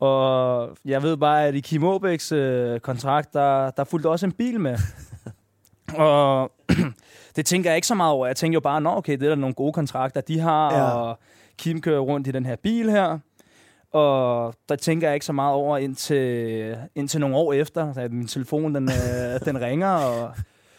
[0.00, 4.32] Og jeg ved bare, at i Kim Aabæks øh, kontrakt, der, der fulgte også en
[4.32, 4.76] bil med.
[5.96, 6.52] og
[7.36, 8.26] det tænker jeg ikke så meget over.
[8.26, 10.82] Jeg tænker jo bare, nå okay, det er der nogle gode kontrakter, de har, Ja.
[10.82, 11.18] og
[11.58, 13.18] Kim kører rundt i den her bil her.
[13.92, 18.26] Og der tænker jeg ikke så meget over indtil, indtil nogle år efter, da min
[18.26, 20.32] telefon den, øh, den ringer, og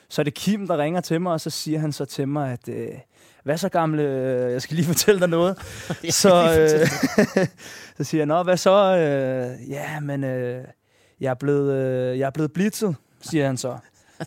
[0.09, 2.51] så er det Kim, der ringer til mig, og så siger han så til mig,
[2.51, 2.87] at øh,
[3.43, 4.03] hvad så gamle,
[4.51, 5.57] jeg skal lige fortælle dig noget.
[6.21, 6.87] så, øh,
[7.97, 8.97] så siger jeg, nå, hvad så?
[8.97, 10.63] Øh, ja, men øh,
[11.19, 13.77] jeg, er blevet, øh, jeg er blevet blitzet, siger han så.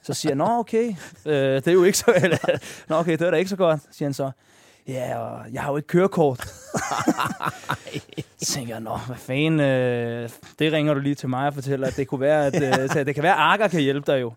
[0.03, 0.95] Så siger jeg, nå okay,
[1.27, 2.13] øh, det er jo ikke så...
[2.17, 4.31] Eller, nå okay, det er da ikke så godt, siger han så.
[4.89, 6.41] Ja, og jeg har jo ikke kørekort.
[8.39, 10.29] så tænker jeg, nå, hvad fanden, øh,
[10.59, 13.05] det ringer du lige til mig og fortæller, at det kunne være, at, øh, så
[13.05, 14.33] det kan være, at Arker kan hjælpe dig jo.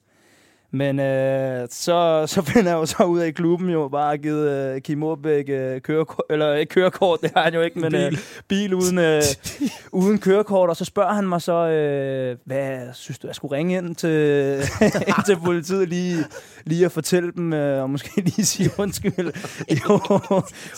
[0.72, 4.18] Men øh, så, så finder jeg jo så ud af, at klubben jo bare har
[4.18, 7.92] givet øh, Kim Aabæk øh, kørekort, eller ikke kørekort, det har han jo ikke, men
[7.92, 9.22] bil, øh, bil uden, øh,
[9.92, 10.70] uden kørekort.
[10.70, 14.10] Og så spørger han mig så, øh, hvad synes du, jeg skulle ringe ind til,
[15.08, 16.26] ind til politiet lige,
[16.66, 19.32] lige at fortælle dem, øh, og måske lige sige undskyld.
[19.72, 19.98] Jo,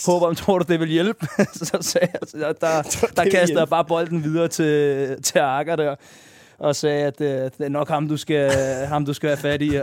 [0.06, 1.28] håber, om tror du, det vil hjælpe?
[1.54, 2.82] så sagde jeg, der, der,
[3.15, 5.95] der kaster jeg bare bolden videre til, til Akker der
[6.60, 8.52] og sagde, at øh, det er nok ham, du skal,
[8.86, 9.72] ham, du skal have fat i.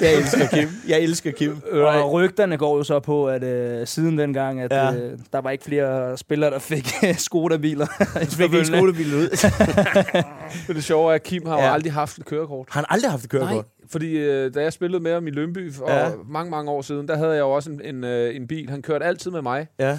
[0.00, 0.68] Jeg elsker Kim.
[0.88, 1.62] Jeg elsker Kim.
[1.72, 4.94] og rygterne går jo så på, at øh, siden dengang, at Ja.
[4.94, 6.86] øh, der var ikke flere spillere, der fik
[7.18, 7.86] Skoda-biler.
[8.30, 9.28] Fik ikke skolebilen ud.
[10.68, 11.72] Men det sjove er, at Kim har Ja.
[11.74, 12.66] aldrig haft et kørekort.
[12.70, 13.64] Har han aldrig haft et kørekort?
[13.90, 16.08] fordi øh, da jeg spillede med ham i Lønby for ja.
[16.28, 18.70] mange, mange år siden, der havde jeg jo også en, en, øh, en bil.
[18.70, 19.66] Han kørte altid med mig.
[19.78, 19.98] Ja.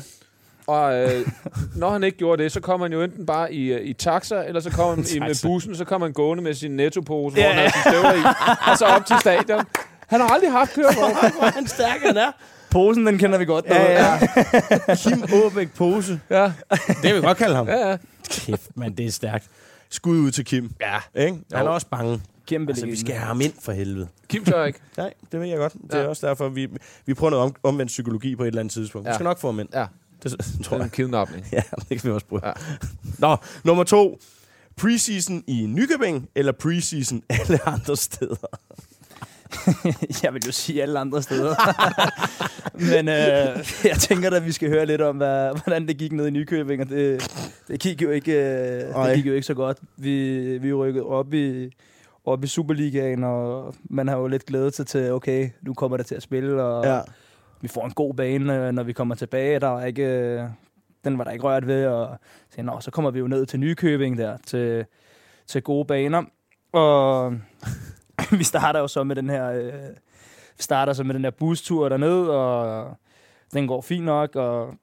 [0.68, 1.28] Og øh,
[1.76, 4.44] når han ikke gjorde det, så kom han jo enten bare i, øh, i taxa,
[4.44, 7.44] eller så kom han i, med bussen, så kom han gående med sin nettopose, hvor
[7.44, 8.24] han havde sine støvler i,
[8.72, 9.66] og så op til stadion.
[10.08, 11.12] Han har aldrig haft kørekort.
[11.40, 12.32] Hvor han stærk, han er.
[12.72, 13.66] Posen, den kender vi godt.
[13.66, 14.12] Ja, Ja,
[14.88, 14.96] ja.
[15.04, 16.20] Kim Aabæk Pose.
[16.30, 17.68] Ja, Det vil vi godt kalde ham.
[17.68, 17.98] ja, ja.
[18.30, 19.46] Kæft, man, det er stærkt.
[19.90, 20.72] Skud ud til Kim.
[20.82, 21.22] ja.
[21.26, 21.38] Ikke?
[21.54, 22.22] Han er også bange.
[22.48, 24.08] Kæmpe Altså, vi skal have ham ind for helvede.
[24.30, 24.80] Kim tør ikke.
[24.98, 25.74] Nej, det ved jeg godt.
[25.74, 26.08] Det er Ja.
[26.08, 26.68] også derfor, vi,
[27.06, 29.06] vi prøver noget om, omvendt psykologi på et eller andet tidspunkt.
[29.06, 29.14] Vi Ja.
[29.14, 29.70] skal nok få ham ind.
[29.74, 29.86] Ja,
[30.24, 30.32] Det
[30.64, 30.84] tror er jeg.
[30.84, 31.46] en kidnapning.
[31.52, 32.42] Ja, det kan vi også prøve.
[32.48, 32.52] Ja.
[33.20, 34.20] Nå, nummer to.
[34.78, 38.36] Preseason i Nykøbing, eller preseason alle andre steder?
[40.24, 41.56] jeg vil jo sige alle andre steder.
[42.94, 46.12] Men øh, jeg tænker da, at vi skal høre lidt om, hvad, hvordan det gik
[46.12, 47.32] ned i Nykøbing, og det,
[47.68, 49.78] det, gik jo ikke, øh, det gik jo ikke så godt.
[49.98, 51.70] Vi, vi rykkede op i,
[52.26, 56.06] op i Superligaen, og man har jo lidt glædet sig til, okay, nu kommer det
[56.06, 57.00] til at spille, og Ja
[57.66, 59.60] vi får en god bane, øh, når vi kommer tilbage.
[59.60, 60.50] Der er ikke, øh,
[61.04, 62.18] den var der ikke rørt ved, og
[62.50, 64.86] så, nå, så kommer vi jo ned til Nykøbing der, til,
[65.48, 66.24] til gode baner.
[66.72, 67.34] Og
[68.40, 69.90] vi starter jo så med den her, øh,
[70.58, 72.98] vi starter så med den her bustur derned, og
[73.54, 74.74] den går fint nok, og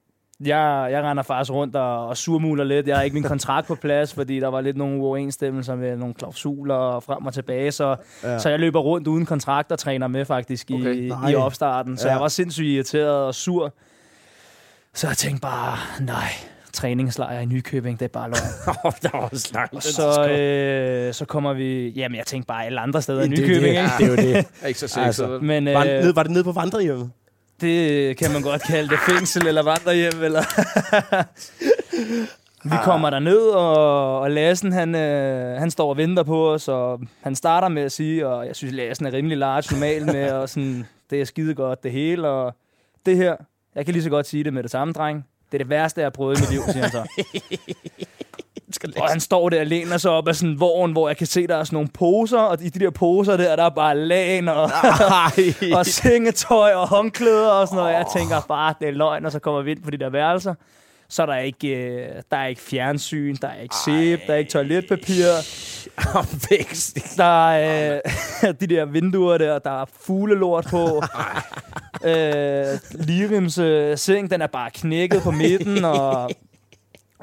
[0.47, 2.87] jeg, jeg render faktisk rundt og, og surmuler lidt.
[2.87, 6.13] Jeg har ikke min kontrakt på plads, fordi der var lidt nogle uoverensstemmelser med nogle
[6.13, 8.31] klausuler og frem og tilbage, så, Ja.
[8.31, 8.39] ja.
[8.39, 10.95] så jeg løber rundt uden kontrakt og træner med faktisk i, Okay.
[11.07, 11.29] Nej.
[11.29, 11.97] i opstarten.
[11.97, 12.09] Så Ja.
[12.09, 12.13] ja.
[12.15, 13.73] jeg var sindssygt irriteret og sur.
[14.93, 16.29] Så jeg tænkte bare, nej,
[16.73, 18.75] træningslejr i Nykøbing, det er bare løgn.
[18.85, 19.83] Oh, der var også langt.
[19.83, 21.89] Så, øh, så kommer vi...
[21.89, 23.89] Jamen, jeg tænkte bare alle andre steder i det, det, Nykøbing, ikke?
[23.99, 24.47] det er jo det.
[24.67, 25.01] Ikke så sexet.
[25.05, 25.39] Altså.
[25.41, 27.11] Men Var, øh, ned, var det nede på vandrehjemmet?
[27.63, 30.23] Det kan man godt kalde det fængsel eller vandrehjem.
[30.23, 30.43] Eller
[32.71, 36.67] vi kommer der ned og, og Lassen, han, øh, han står og venter på os,
[36.67, 40.31] og han starter med at sige, og jeg synes, Lassen er rimelig large normalt med,
[40.31, 42.55] og sådan, det er skide godt det hele, og
[43.05, 43.35] det her,
[43.75, 45.25] jeg kan lige så godt sige det med det samme, dreng.
[45.51, 47.07] Det er det værste, jeg har prøvet i mit liv, siger han så.
[48.97, 51.47] Og han står der og læner sig op af sådan vogn, hvor jeg kan se,
[51.47, 54.47] der er sådan nogle poser, og i de der poser der, der er bare lagen
[54.47, 54.63] og,
[55.77, 57.93] og sengetøj og håndklæder og sådan noget.
[57.93, 60.53] Jeg tænker bare, det er løgn, og så kommer vi ind på de der værelser.
[61.09, 64.37] Så er der ikke, øh, der er ikke fjernsyn, der er ikke sæbe, der er
[64.37, 65.25] ikke toiletpapir.
[67.17, 67.99] Der er
[68.43, 71.03] øh, de der vinduer der, der er fuglelort på.
[72.09, 76.29] øh, Lirims øh, seng, den er bare knækket på midten, og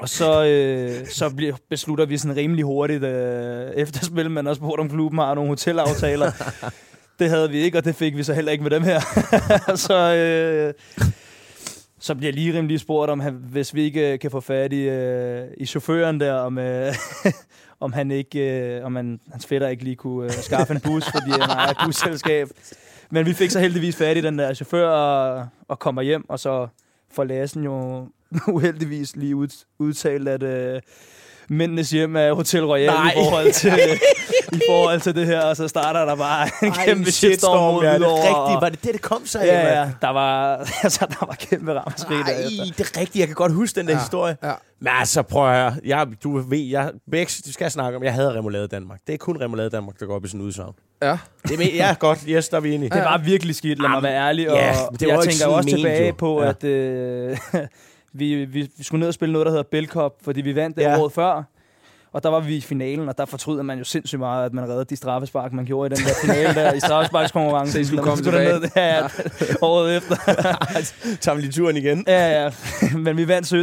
[0.01, 4.79] og så, øh, så bliver, beslutter vi sådan rimelig hurtigt øh, efterspil, men også spurgt
[4.79, 6.31] om klubben har nogle hotelaftaler.
[7.19, 8.99] det havde vi ikke, og det fik vi så heller ikke med dem her.
[9.87, 10.73] så, øh,
[11.99, 14.81] så bliver lige rimelig spurgt, om han, hvis vi ikke øh, kan få fat i,
[14.89, 16.93] øh, i chaufføren der, om, øh,
[17.79, 21.05] om han ikke, øh, om han, hans fætter ikke lige kunne øh, skaffe en bus,
[21.05, 22.49] fordi han har et busselskab.
[23.09, 26.39] Men vi fik så heldigvis fat i den der chauffør og, og kommer hjem, og
[26.39, 26.67] så
[27.11, 28.07] får Lassen jo
[28.47, 29.47] uheldigvis lige ud,
[29.79, 30.81] udtalt, at øh,
[31.49, 33.11] mændenes hjem af Hotel Royal Nej.
[33.11, 33.73] i forhold, til,
[34.57, 37.83] i forhold til det her, og så starter der bare en Ej, kæmpe shitstorm mod
[37.83, 38.61] ja, det er rigtigt.
[38.61, 41.73] Var det det, det kom sig af, Ja, ja, der var, altså, der var kæmpe
[41.79, 42.63] ramaskrig Nej, derefter.
[42.77, 43.15] det er rigtigt.
[43.19, 43.99] Jeg kan godt huske den der ja.
[43.99, 44.37] historie.
[44.43, 44.51] ja.
[44.79, 45.75] Men altså, prøv at høre.
[45.85, 48.99] Jeg, du ved, jeg, Bex, du skal snakke om, jeg havde remoulade Danmark.
[49.07, 50.73] Det er kun remoulade Danmark, der går op i sådan en udsagn.
[51.01, 51.17] Ja.
[51.43, 52.19] Det er, med- ja, godt.
[52.27, 52.89] Yes, der er vi enige.
[52.89, 54.51] Det var virkelig skidt, lad mig være ærlig.
[54.51, 56.13] Og Ja, det var jeg tænker også tilbage jo.
[56.17, 56.49] på, Ja.
[56.49, 57.37] at øh,
[58.13, 60.77] vi, vi, vi skulle ned og spille noget, der hedder Bell Cup, fordi vi vandt
[60.77, 60.99] det Ja.
[60.99, 61.43] året før.
[62.13, 64.63] Og der var vi i finalen, og der fortryder man jo sindssygt meget, at man
[64.69, 67.85] reddede de straffespark, man gjorde i den der finale der, i straffesparkskonkurrencen.
[67.85, 68.85] Skulle man komme skulle derned, tilbage.
[68.87, 68.95] Ja,
[69.41, 70.15] ja, året efter.
[71.21, 72.03] Tager vi lige turen igen?
[72.07, 72.51] ja, ja.
[72.97, 73.53] Men vi vandt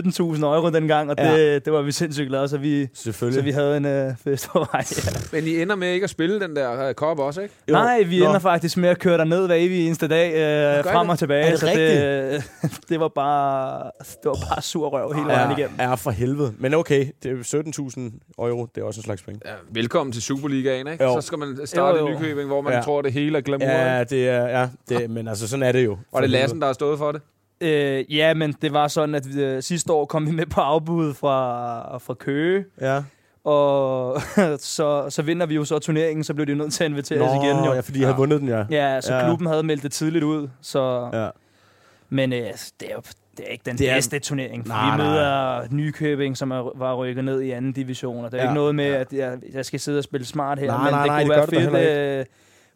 [0.41, 1.59] 17.000 euro dengang, og det, Ja.
[1.59, 3.41] det var vi sindssygt glade, så vi, Selvfølgelig.
[3.41, 4.85] så vi havde en øh, fest på vej.
[4.97, 5.11] Ja.
[5.33, 7.55] Men I ender med ikke at spille den der kop også, ikke?
[7.69, 7.73] Jo.
[7.73, 8.27] Nej, vi Nå.
[8.27, 10.33] ender faktisk med at køre derned hver evig eneste dag,
[10.79, 11.13] øh, frem det?
[11.13, 11.45] og tilbage.
[11.47, 15.77] Er det så det, det, var bare, det var bare sur røv hele vejen igennem.
[15.79, 16.53] Ja, for helvede.
[16.59, 17.63] Men okay, det er
[17.97, 18.67] 17.000 euro.
[18.75, 19.41] Det er også en slags penge.
[19.45, 21.05] Ja, velkommen til Superligaen, ikke?
[21.05, 21.21] Jo.
[21.21, 22.19] Så skal man starte Jo, i jo.
[22.19, 22.81] Nykøbing, hvor man Ja.
[22.81, 23.67] tror, det hele er glamour.
[23.69, 24.05] Ja.
[24.05, 25.99] Det er, ja det, men altså, sådan er det jo.
[26.13, 27.21] Og det er Lassen, der har stået for det.
[27.61, 30.61] Øh, ja, men det var sådan, at vi, øh, sidste år kom vi med på
[30.61, 33.03] afbud fra, fra Køge, Ja.
[33.45, 34.21] og
[34.59, 37.45] så, så vinder vi jo så turneringen, så blev de nødt til at invitere os
[37.45, 37.65] igen.
[37.65, 37.73] Jo.
[37.75, 38.19] ja, fordi jeg havde Ja.
[38.19, 38.65] vundet den, ja.
[38.71, 39.25] Ja, så Ja.
[39.27, 41.09] klubben havde meldt det tidligt ud, så...
[41.13, 41.29] ja.
[42.11, 42.39] Men øh,
[42.81, 43.01] det er jo
[43.39, 44.67] det er ikke den Det er- bedste turnering.
[44.67, 45.07] For Nej, vi nej.
[45.07, 48.25] møder Nykøbing, som er, var rykket ned i anden division.
[48.25, 48.49] Og det er Ja.
[48.51, 50.67] ikke noget med, at jeg, jeg skal sidde og spille smart her.
[50.67, 52.25] Nej, men nej, det nej, kunne det være fedt øh,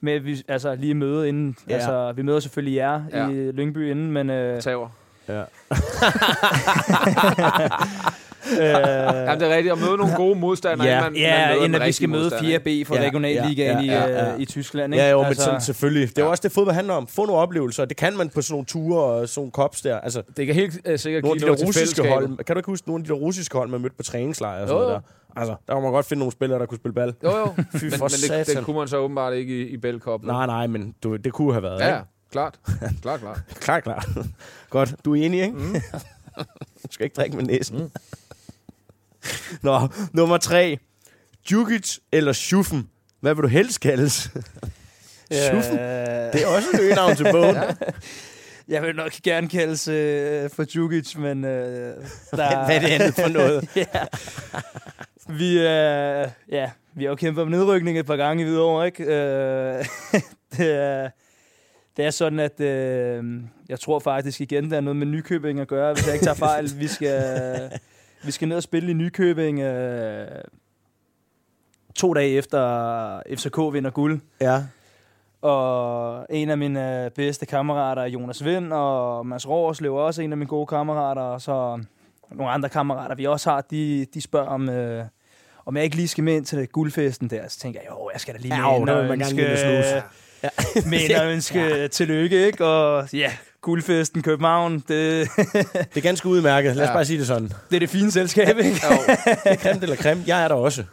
[0.01, 1.57] med, at vi altså, lige møde inden.
[1.68, 1.72] Ja.
[1.72, 1.75] Ja.
[1.75, 3.25] Altså, vi møder selvfølgelig jer Ja.
[3.27, 3.31] ja.
[3.31, 4.31] i Lyngby inden, men...
[4.31, 4.88] Øh, Taver.
[5.29, 5.42] ja.
[8.52, 9.72] øh, Ja, det er rigtigt.
[9.72, 10.92] At møde nogle gode modstandere, Ja.
[10.98, 13.07] inden man, man Ja, møder inden at vi skal møde modstander, 4B for Ja, ja,
[13.07, 14.35] regionalligaen ja, ja, i, ja, ja.
[14.35, 14.94] øh, i Tyskland.
[14.94, 15.05] Ikke?
[15.05, 16.09] Ja, jo, men sådan, selvfølgelig.
[16.09, 17.07] Det er jo også det, fodbold handler om.
[17.07, 17.85] Få nogle oplevelser.
[17.85, 20.00] Det kan man på sådan nogle ture og sådan nogle kops der.
[20.00, 22.44] Altså, Det kan helt uh, sikkert nogle give de der russiske hold.
[22.44, 24.68] Kan du ikke huske nogle af de der russiske hold, man mødte på træningslejre og
[24.68, 25.02] sådan Jo, noget
[25.37, 25.40] der?
[25.40, 27.14] Altså, der kunne man godt finde nogle spillere, der kunne spille bal.
[27.24, 27.52] Jo, jo.
[27.57, 28.57] men, Fy men for det, satan.
[28.57, 30.22] det, kunne man så åbenbart ikke i, i Bell Cup.
[30.22, 31.81] Nej, nej, men du, det kunne have været.
[31.81, 31.94] Ja, ikke?
[31.96, 32.00] ja.
[32.33, 32.55] Klart.
[33.02, 33.40] klart, klart.
[33.61, 34.09] Klart, klart.
[34.70, 34.94] Godt.
[35.05, 35.55] Du er enig, ikke?
[35.57, 35.72] Mm.
[36.83, 37.78] du skal ikke drikke med næsen.
[37.78, 37.90] Mm.
[39.62, 40.78] Nå, nummer tre.
[41.48, 42.88] Djukic eller Schuffen?
[43.20, 44.30] Hvad vil du helst kaldes?
[45.32, 45.78] Schuffen?
[46.32, 47.54] Det er også et øgenavn til bogen.
[47.54, 47.62] ja.
[48.68, 51.44] Jeg vil nok gerne kaldes øh, for Djukic, men...
[51.44, 51.50] Øh,
[52.30, 53.68] der, Hvad er det andet for noget?
[53.76, 53.85] ja.
[55.28, 59.04] Vi, øh, ja, vi har jo kæmpet om nedrykning et par gange i Hvidovre, ikke?
[59.04, 59.85] Øh,
[60.56, 61.11] det, er,
[61.96, 63.24] det er sådan, at øh,
[63.68, 66.35] jeg tror faktisk igen, der er noget med Nykøbing at gøre, hvis jeg ikke tager
[66.35, 66.70] fejl.
[66.78, 67.70] Vi skal,
[68.24, 70.26] vi skal ned og spille i Nykøbing øh,
[71.94, 74.20] to dage efter FCK vinder guld.
[74.40, 74.62] Ja.
[75.42, 80.22] Og en af mine øh, bedste kammerater er Jonas Vind, og Mads Rårslev er også
[80.22, 81.85] en af mine gode kammerater, og så
[82.30, 85.04] nogle andre kammerater, vi også har, de, de spørger om, øh,
[85.66, 87.48] om jeg ikke lige skal med ind til guldfesten der.
[87.48, 90.50] Så tænker jeg, jo, jeg skal da lige med Ja, jo, ind og ønske, ja.
[90.87, 91.87] med ind og ønske ja.
[91.87, 92.66] tillykke, ikke?
[92.66, 93.32] Og ja,
[93.62, 96.77] guldfesten København, det, Det er ganske udmærket.
[96.77, 96.94] Lad os Ja.
[96.94, 97.53] bare sige det sådan.
[97.70, 98.81] det er det fine selskab, ikke?
[98.90, 98.96] Jo.
[99.09, 100.22] Det er creme eller creme.
[100.27, 100.85] Jeg er der også.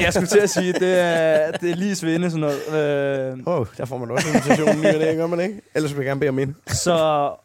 [0.00, 3.32] Jeg skulle til at sige, det er, det er lige svinde sådan noget.
[3.32, 5.60] Øh, Åh, oh, der får man også invitationen lige det, gør man ikke?
[5.74, 6.54] Ellers vil jeg gerne bede om ind.
[6.66, 6.92] Så,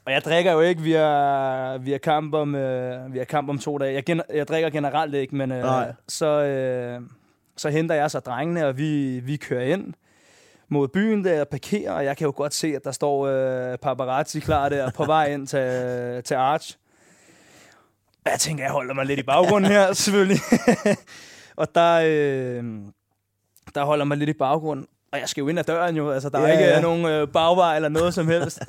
[0.05, 3.49] og jeg drikker jo ikke, vi har, vi har, kamp, om, øh, vi har kamp
[3.49, 3.93] om to dage.
[3.93, 5.91] Jeg, gen, jeg drikker generelt ikke, men øh, Nej.
[6.07, 6.99] så, øh,
[7.57, 9.93] så henter jeg så drengene, og vi, vi kører ind
[10.69, 13.77] mod byen der og parkerer, og jeg kan jo godt se, at der står øh,
[13.77, 16.77] paparazzi klar der på vej ind til, til Arch.
[18.25, 20.39] Og jeg tænker, jeg holder mig lidt i baggrunden her, selvfølgelig.
[21.55, 22.63] og der, øh,
[23.75, 24.85] der holder mig lidt i baggrunden.
[25.13, 26.81] Og jeg skal jo ind ad døren jo, altså der er Ja, ikke ja.
[26.81, 28.59] nogen øh, bagvej eller noget som helst.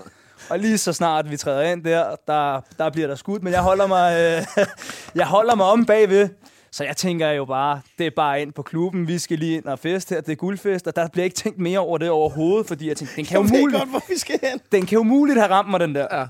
[0.50, 3.62] Og lige så snart vi træder ind der, der, der bliver der skudt, men jeg
[3.62, 4.66] holder mig, øh,
[5.20, 6.28] jeg holder mig om bagved.
[6.72, 9.64] Så jeg tænker jo bare, det er bare ind på klubben, vi skal lige ind
[9.64, 12.66] og fest her, det er guldfest, og der bliver ikke tænkt mere over det overhovedet,
[12.66, 14.60] fordi jeg tænkte, den kan jo Jeg ved muligt, godt, hvor vi skal hen.
[14.72, 16.06] den kan jo muligt have ramt mig, den der.
[16.18, 16.24] Ja.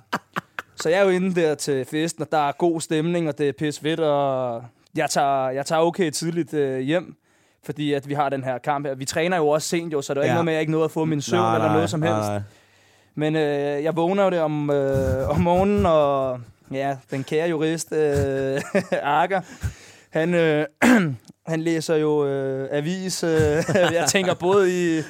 [0.76, 3.48] Så jeg er jo inde der til festen, og der er god stemning, og det
[3.48, 4.62] er pis fedt, og
[4.96, 7.14] jeg tager, jeg tager okay tidligt øh, hjem,
[7.64, 8.94] fordi at vi har den her kamp her.
[8.94, 10.26] Vi træner jo også sent jo, så det er Ja.
[10.26, 11.90] ikke noget med, at jeg ikke nåede at få min søvn Nej, eller nej, noget
[11.90, 12.16] som helst.
[12.29, 12.40] nej.
[13.14, 16.40] Men øh, jeg vågner jo det om, øh, om morgenen, og
[16.72, 18.61] ja, den kære jurist, øh,
[19.03, 19.40] Arker,
[20.11, 20.66] han, øh,
[21.46, 23.31] han læser jo øh, avis, øh,
[23.99, 25.03] jeg tænker både i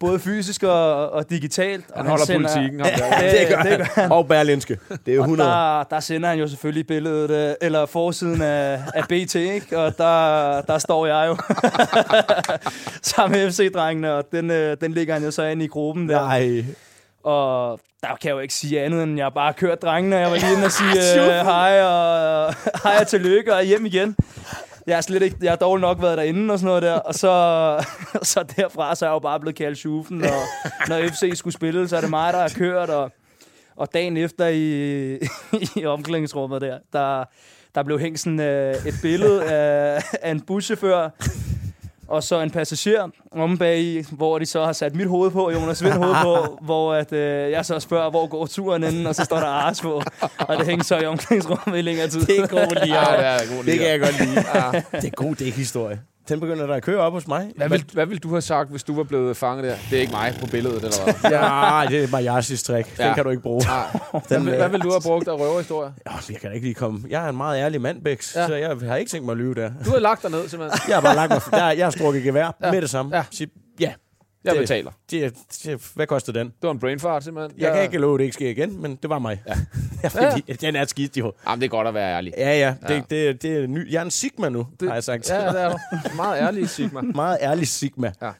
[0.00, 1.84] både fysisk og, og digitalt.
[1.90, 2.80] Og Han holder politikken.
[2.80, 3.06] ham der.
[3.22, 4.12] Ja, det gør det gør han.
[4.12, 4.78] Og Berlinske.
[5.06, 5.50] Det er jo og 100.
[5.50, 9.78] der, der sender han jo selvfølgelig billedet, øh, eller forsiden af, af BT, ikke?
[9.78, 11.36] Og der, der står jeg jo
[13.12, 16.20] sammen med FC-drengene, og den, øh, den ligger han jo så inde i gruppen der.
[16.20, 16.64] Nej.
[17.24, 20.16] Og der kan jeg jo ikke sige andet, end jeg bare kørt drengene.
[20.16, 24.16] Jeg var lige inde og sige øh, hej og hej og tillykke og hjem igen.
[24.86, 26.94] jeg, er slet ikke, jeg har dårligt nok været derinde og sådan noget der.
[26.94, 27.84] Og så,
[28.32, 30.22] så derfra, så er jeg jo bare blevet kaldt schufen.
[30.24, 30.40] Og
[30.88, 32.90] når FC skulle spille, så er det mig, der har kørt.
[32.90, 33.12] Og,
[33.76, 35.14] og dagen efter i,
[35.80, 37.24] i omklædningsrummet der, der,
[37.74, 41.10] der blev hængt sådan øh, et billede af, af en buschauffør,
[42.08, 45.50] og så en passager om bag i, hvor de så har sat mit hoved på,
[45.50, 49.14] Jonas Vind hoved på, hvor at, øh, jeg så spørger, hvor går turen inden, og
[49.14, 50.02] så står der Ars på.
[50.38, 52.20] Og det hænger så i omklædningsrummet i længere tid.
[52.20, 53.00] Det er god lige.
[53.00, 54.44] Ja, det er god Det kan jeg godt lide.
[54.54, 54.82] Ja.
[55.00, 56.00] Det er god dækhistorie.
[56.28, 57.50] Den begynder der at køre op hos mig.
[57.56, 59.74] Hvad, vil, hvad vil du have sagt, hvis du var blevet fanget der?
[59.90, 61.30] Det er ikke mig på billedet, eller hvad?
[61.30, 62.96] Ja, det er Majasis trick.
[62.96, 63.14] Den Ja.
[63.14, 63.62] kan du ikke bruge.
[63.64, 63.86] Nej.
[64.28, 65.92] Hvad, vil- hvad vil du have brugt af røverhistorie?
[66.06, 67.04] Oh, jeg kan da ikke lige komme.
[67.08, 68.40] Jeg er en meget ærlig mand, Bæks, Ja.
[68.40, 68.46] ja.
[68.46, 69.70] så jeg har ikke tænkt mig at lyve der.
[69.84, 70.80] Du har lagt dig ned, simpelthen.
[70.88, 71.60] Jeg har bare lagt mig.
[71.60, 72.66] Jeg, jeg har strukket gevær Ja.
[72.66, 72.72] ja.
[72.72, 73.16] med det samme.
[73.16, 73.24] Ja.
[73.80, 73.92] Ja.
[74.44, 74.90] Jeg Det- betaler.
[75.10, 76.46] Det, det, hvad koster den?
[76.46, 77.60] Det var en brain fart, simpelthen.
[77.60, 79.42] Jeg kan ikke love, at det ikke sker igen, men det var mig.
[79.48, 79.52] Ja.
[80.02, 80.08] ja.
[80.08, 81.32] Fordi, den er skidt jo.
[81.46, 82.32] Jamen, det er godt at være ærlig.
[82.38, 82.74] Ja, ja.
[82.88, 83.26] Det, Ja.
[83.28, 83.92] det, det er ny.
[83.92, 85.30] Jeg er en Sigma nu, det, har jeg sagt.
[85.30, 85.78] Ja, det er du.
[86.16, 87.00] Meget ærlig, Sigma.
[87.14, 88.12] Meget ærlig Sigma.
[88.22, 88.30] Ja.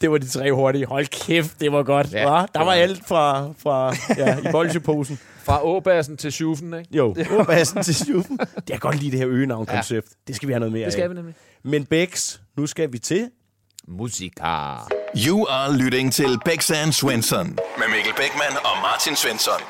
[0.00, 0.86] det var de tre hurtige.
[0.86, 2.12] Hold kæft, det var godt.
[2.12, 2.80] Ja, Ja, det Der var var det.
[2.82, 5.18] alt fra, fra ja, i bolsjeposen.
[5.44, 6.96] Fra åbassen til schufen, ikke?
[6.96, 8.38] Jo, urbassen til Sjuffen.
[8.38, 10.06] Det kan godt lide det her øgenavn-koncept.
[10.10, 10.14] Ja.
[10.26, 11.10] Det skal vi have noget mere Det skal af.
[11.10, 11.34] vi nemlig.
[11.62, 13.30] Men Bex, nu skal vi til...
[13.88, 14.88] Musika.
[15.14, 19.60] You are lytting til Bæksan Svensson med Mikkel Bækman og Martin Svensson.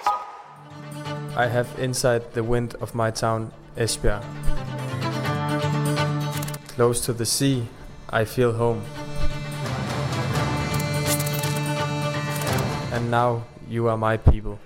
[1.31, 4.22] I have inside the wind of my town, Esbjerg.
[6.68, 7.62] Close to the sea,
[8.12, 8.81] I feel home.
[12.92, 14.59] And now you are my people.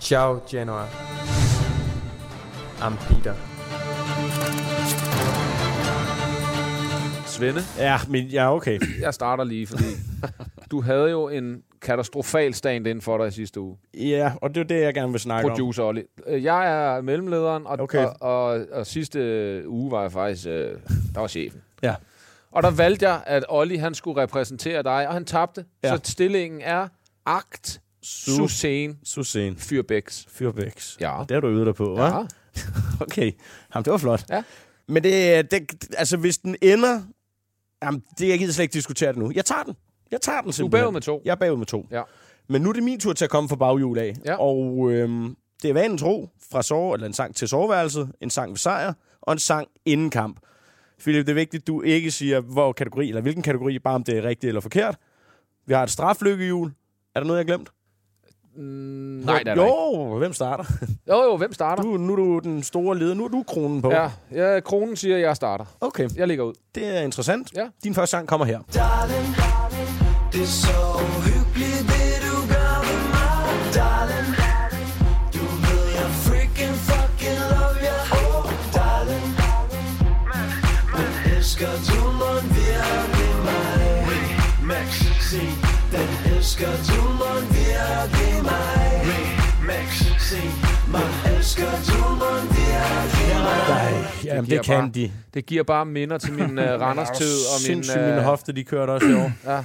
[0.00, 0.88] Ciao, Genoa.
[2.80, 3.53] I'm Peter.
[7.34, 8.78] Svende, Ja, men ja, okay.
[9.00, 9.84] jeg starter lige, fordi
[10.70, 13.76] du havde jo en katastrofal stand ind for dig i sidste uge.
[13.94, 15.56] Ja, og det er det, jeg gerne vil snakke om.
[15.56, 16.02] Producer Olli.
[16.28, 18.04] Jeg er mellemlederen, og, Okay.
[18.06, 19.18] og, og, og sidste
[19.68, 20.70] uge var jeg faktisk, øh,
[21.14, 21.60] der var chefen.
[21.82, 21.94] Ja.
[22.52, 25.64] Og der valgte jeg, at Olli han skulle repræsentere dig, og han tabte.
[25.84, 25.88] Ja.
[25.96, 26.88] Så stillingen er
[27.26, 29.56] Agt Susen Susen.
[29.56, 30.26] Fyrbæks.
[30.30, 30.96] Fyrbex.
[31.00, 31.16] Ja.
[31.28, 32.02] Det har du øvet dig på, hva'?
[32.02, 32.22] Ja.
[33.00, 33.32] Okay.
[33.74, 34.24] Jamen, det var flot.
[34.30, 34.42] Ja.
[34.88, 37.00] Men det, det, altså, hvis den ender...
[37.84, 39.32] Jamen, det, jeg gider slet ikke diskutere det nu.
[39.34, 39.74] Jeg tager den.
[40.10, 40.82] Jeg tager den Du er simpelthen.
[40.82, 41.22] bagud med to.
[41.24, 41.86] Jeg er bagud med to.
[41.90, 42.02] Ja.
[42.48, 44.14] Men nu er det min tur til at komme fra baghjul af.
[44.24, 44.36] Ja.
[44.40, 48.50] Og øhm, det er vanen tro fra sove, eller en sang til soveværelset, en sang
[48.50, 48.92] ved sejr,
[49.22, 50.40] og en sang inden kamp.
[51.00, 54.04] Philip, det er vigtigt, at du ikke siger, hvor kategori, eller hvilken kategori, bare om
[54.04, 54.96] det er rigtigt eller forkert.
[55.66, 56.72] Vi har et straflykkehjul.
[57.14, 57.70] Er der noget, jeg har glemt?
[58.56, 58.62] Mm,
[59.24, 59.74] nej, det er der ikke.
[60.12, 60.64] Jo, hvem starter?
[61.08, 61.82] Jo, jo, hvem starter?
[61.82, 63.14] Du, nu er du den store leder.
[63.14, 63.90] Nu er du kronen på.
[63.90, 65.64] Ja, ja, kronen siger, at jeg starter.
[65.80, 66.54] Okay, Jeg ligger ud.
[66.74, 67.48] det er interessant.
[67.56, 67.66] Ja.
[67.84, 68.58] Din første sang kommer her.
[70.32, 74.28] Det er så hyggeligt, det du gør ved mig, darling
[75.34, 78.44] Du ved, jeg freaking fucking love jer, oh,
[78.76, 79.26] darling
[80.94, 83.82] Men elsker du mon virkelig mig?
[84.70, 84.90] Max,
[85.30, 85.48] sig,
[85.92, 87.53] den elsker du mon?
[90.30, 90.50] Sig,
[90.92, 91.62] man elsker
[92.18, 92.44] mig?
[93.68, 95.12] Nej, jamen, giver det kan bare- de.
[95.34, 97.34] Det giver bare minder til min uh, Randers-tid.
[97.46, 99.32] og min, Sindssygt, mine hofte, de kørte også i år.
[99.50, 99.64] Ja, og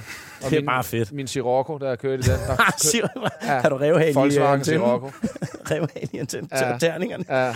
[0.50, 1.12] Det er min, bare fedt.
[1.12, 2.30] Min Sirocco, der kørte i den.
[2.48, 3.58] Der kør, Siger du, Ja.
[3.58, 4.80] Har du revhæl i Volkswagen antennen?
[4.86, 5.06] Sirocco.
[5.70, 6.78] Revhæl i antennen Ja.
[6.80, 7.24] terningerne.
[7.28, 7.48] Ja.
[7.48, 7.54] Og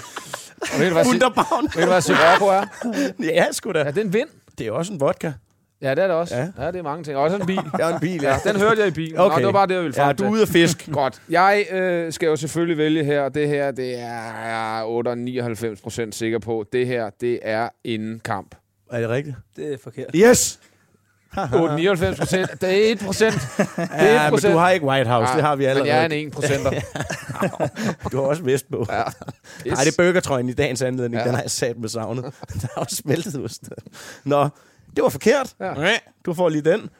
[0.79, 2.65] ved du, hvad, ved du, hvad Sirocco er?
[3.35, 3.79] Ja, sgu da.
[3.79, 4.29] Ja, det er en vind.
[4.59, 5.33] Det er også en vodka.
[5.85, 6.37] Ja, det er det også.
[6.37, 6.65] Ja, Ja.
[6.65, 7.17] ja det er mange ting.
[7.17, 7.61] Også en bil.
[7.79, 8.39] Jeg er en bil, ja.
[8.45, 9.19] Ja, den hørte jeg i bilen.
[9.19, 9.35] Okay.
[9.35, 10.89] Nå, det var bare det, jeg ville frem Ja, du er ude at fisk.
[10.93, 11.23] Godt.
[11.31, 13.29] Jeg øh, skal jo selvfølgelig vælge her.
[13.29, 16.65] Det her, det er jeg 98 procent sikker på.
[16.73, 18.55] Det her, det er inden kamp.
[18.93, 19.37] Er det rigtigt?
[19.57, 20.07] Det er forkert.
[20.15, 20.59] Yes!
[21.55, 22.61] 98 procent.
[22.61, 23.35] Det er 1 procent.
[23.57, 25.89] Det er 1 Ja, men du har ikke White House, det har vi Men jeg
[25.89, 26.21] er allerede.
[26.23, 26.71] en 1 procenter.
[28.13, 28.87] Du har også vest på.
[28.91, 29.03] Ja.
[29.67, 31.15] Nej, det er burgertrøjen i dagens anledning.
[31.15, 31.21] Ja.
[31.21, 31.27] Ja.
[31.27, 32.25] Den har jeg sat med savnet.
[32.63, 33.63] Der er også smeltet ost.
[34.25, 34.49] Nå,
[34.97, 35.55] det var forkert.
[35.61, 35.99] Ja.
[36.27, 36.91] Du får lige den.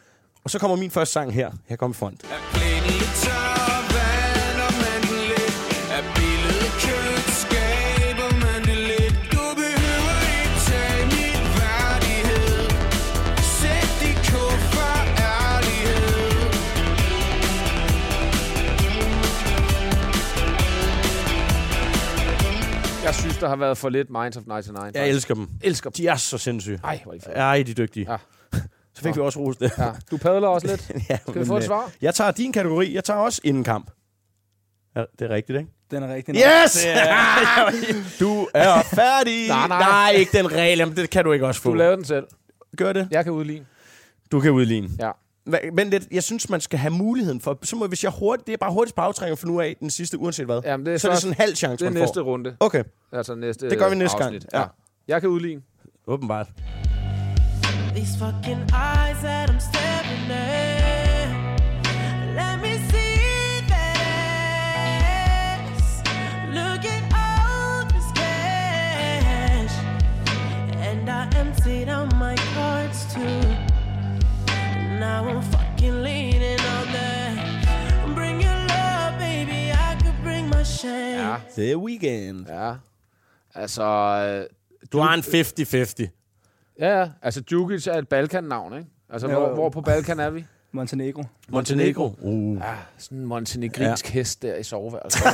[0.45, 1.51] Og så kommer min første sang her.
[1.67, 2.23] Her kommer front.
[2.23, 3.44] Jeg
[23.45, 24.95] der har været for lidt Minds of 99.
[24.95, 25.49] Jeg elsker dem.
[25.63, 25.95] elsker dem.
[25.97, 26.81] De er så sindssyge.
[26.85, 27.35] Ej, hvor er de fede.
[27.37, 28.13] Ej, de er dygtige.
[28.13, 28.17] Ja.
[28.95, 29.73] Så fik vi også rost det.
[29.79, 29.91] Ja.
[30.11, 30.91] Du padler også lidt.
[31.11, 31.91] ja, Skal vi få et øh, svar?
[32.03, 32.95] Jeg tager din kategori.
[32.95, 33.91] Jeg tager også inden kamp.
[34.97, 35.71] Ja, det er rigtigt, ikke?
[35.91, 36.43] Den er rigtig nok.
[36.65, 36.87] Yes!
[38.21, 39.49] du er færdig.
[39.49, 39.79] Nej, nej.
[39.79, 40.79] nej, ikke den regel.
[40.79, 41.71] Jamen, det kan du ikke også få.
[41.71, 42.27] Du lavede den selv.
[42.77, 43.09] Gør det.
[43.11, 43.67] Jeg kan udligne.
[44.33, 44.89] Du kan udligne.
[44.99, 45.11] Ja.
[45.73, 47.59] Men lidt, jeg synes, man skal have muligheden for...
[47.63, 48.47] Så må, hvis jeg hurtigt...
[48.47, 50.61] Det er bare hurtigt bagtrænger for nu af den sidste, uanset hvad.
[50.65, 52.15] Jamen, det er så er det først- sådan en halv chance, Det er man næste
[52.21, 52.23] får.
[52.23, 52.57] runde.
[52.61, 54.35] Okay, Altså næste det gør vi næste gang.
[54.35, 54.53] afsnit.
[54.55, 54.65] Ja.
[55.09, 55.63] Jeg kan udligne.
[56.07, 56.47] Åbenbart.
[57.95, 61.29] These fucking eyes that I'm staring at.
[62.41, 63.15] Let me see
[64.65, 66.03] ass.
[66.59, 69.75] Look at all this cash.
[70.89, 73.64] And I emptied out my cards too.
[75.01, 77.33] Now I'm fucking leaning on that.
[78.15, 79.61] Bring your love, baby.
[79.71, 81.21] I could bring my shame.
[81.29, 81.37] Ja.
[81.57, 82.47] Det er weekend.
[82.49, 82.75] Ja.
[83.55, 84.47] Altså, øh,
[84.93, 86.09] Du har en 50-50.
[86.79, 87.09] ja, ja.
[87.23, 88.89] Altså, Djukic er et Balkan-navn, ikke?
[89.11, 90.45] Altså, hvor, hvor på Balkan er vi?
[90.75, 91.23] Montenegro.
[91.49, 92.15] Montenegro.
[92.23, 92.57] Uh.
[92.57, 92.63] Ja,
[92.99, 94.11] sådan en montenegrinsk ja.
[94.13, 95.23] hest der i soveværelset.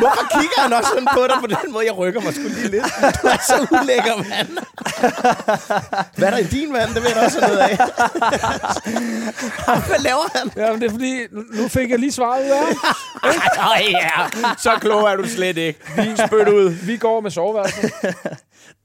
[0.00, 1.84] Hvorfor kigger han også sådan på dig på den måde?
[1.86, 2.84] Jeg rykker mig sgu lige lidt.
[3.22, 4.48] Du er så ulækker, mand.
[6.16, 6.94] Hvad er der i din vand?
[6.94, 7.76] Det ved jeg også noget af.
[9.88, 10.50] Hvad laver han?
[10.56, 11.18] ja, men det er fordi,
[11.62, 12.76] nu- fik jeg lige svaret ud af ham.
[13.72, 14.10] Ej, ja.
[14.58, 15.80] Så klog er du slet ikke.
[15.96, 16.70] Vi spyt ud.
[16.86, 17.92] Vi går med soveværelset.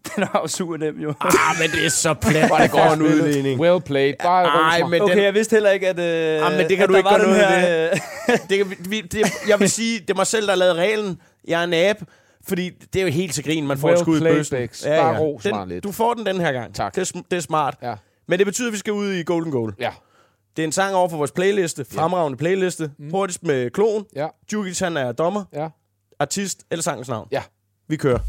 [0.15, 1.13] Den er jo super nem, jo.
[1.21, 1.29] Ah,
[1.59, 2.47] men det er så plat.
[2.47, 3.59] Hvor det går en udligning.
[3.59, 4.13] Well played.
[4.23, 6.83] Bare Ej, men Okay, den, jeg vidste heller ikke, at, øh, Jamen, men det kan
[6.83, 10.09] at du ikke gøre noget her, øh, det kan, vi, det, jeg vil sige, det
[10.09, 11.21] er mig selv, der har lavet reglen.
[11.47, 12.05] Jeg er en abe.
[12.47, 14.57] Fordi det er jo helt til grin, man får Well et skud i played, bøssen.
[14.57, 14.83] Bex.
[14.83, 15.83] Bare ros mig den, lidt.
[15.83, 16.75] Du får den den her gang.
[16.75, 16.95] Tak.
[16.95, 17.77] Det er, det er smart.
[17.81, 17.95] Ja.
[18.27, 19.73] Men det betyder, at vi skal ud i Golden Goal.
[19.79, 19.91] Ja.
[20.57, 21.85] Det er en sang over for vores playliste.
[21.91, 22.91] Fremragende playliste.
[22.99, 23.11] Mm.
[23.11, 24.05] Hurtigst med klon.
[24.15, 24.27] Ja.
[24.51, 25.43] Djukic, han er dommer.
[25.53, 25.67] Ja.
[26.19, 27.27] Artist eller sangens navn.
[27.31, 27.41] Ja.
[27.87, 28.19] Vi kører.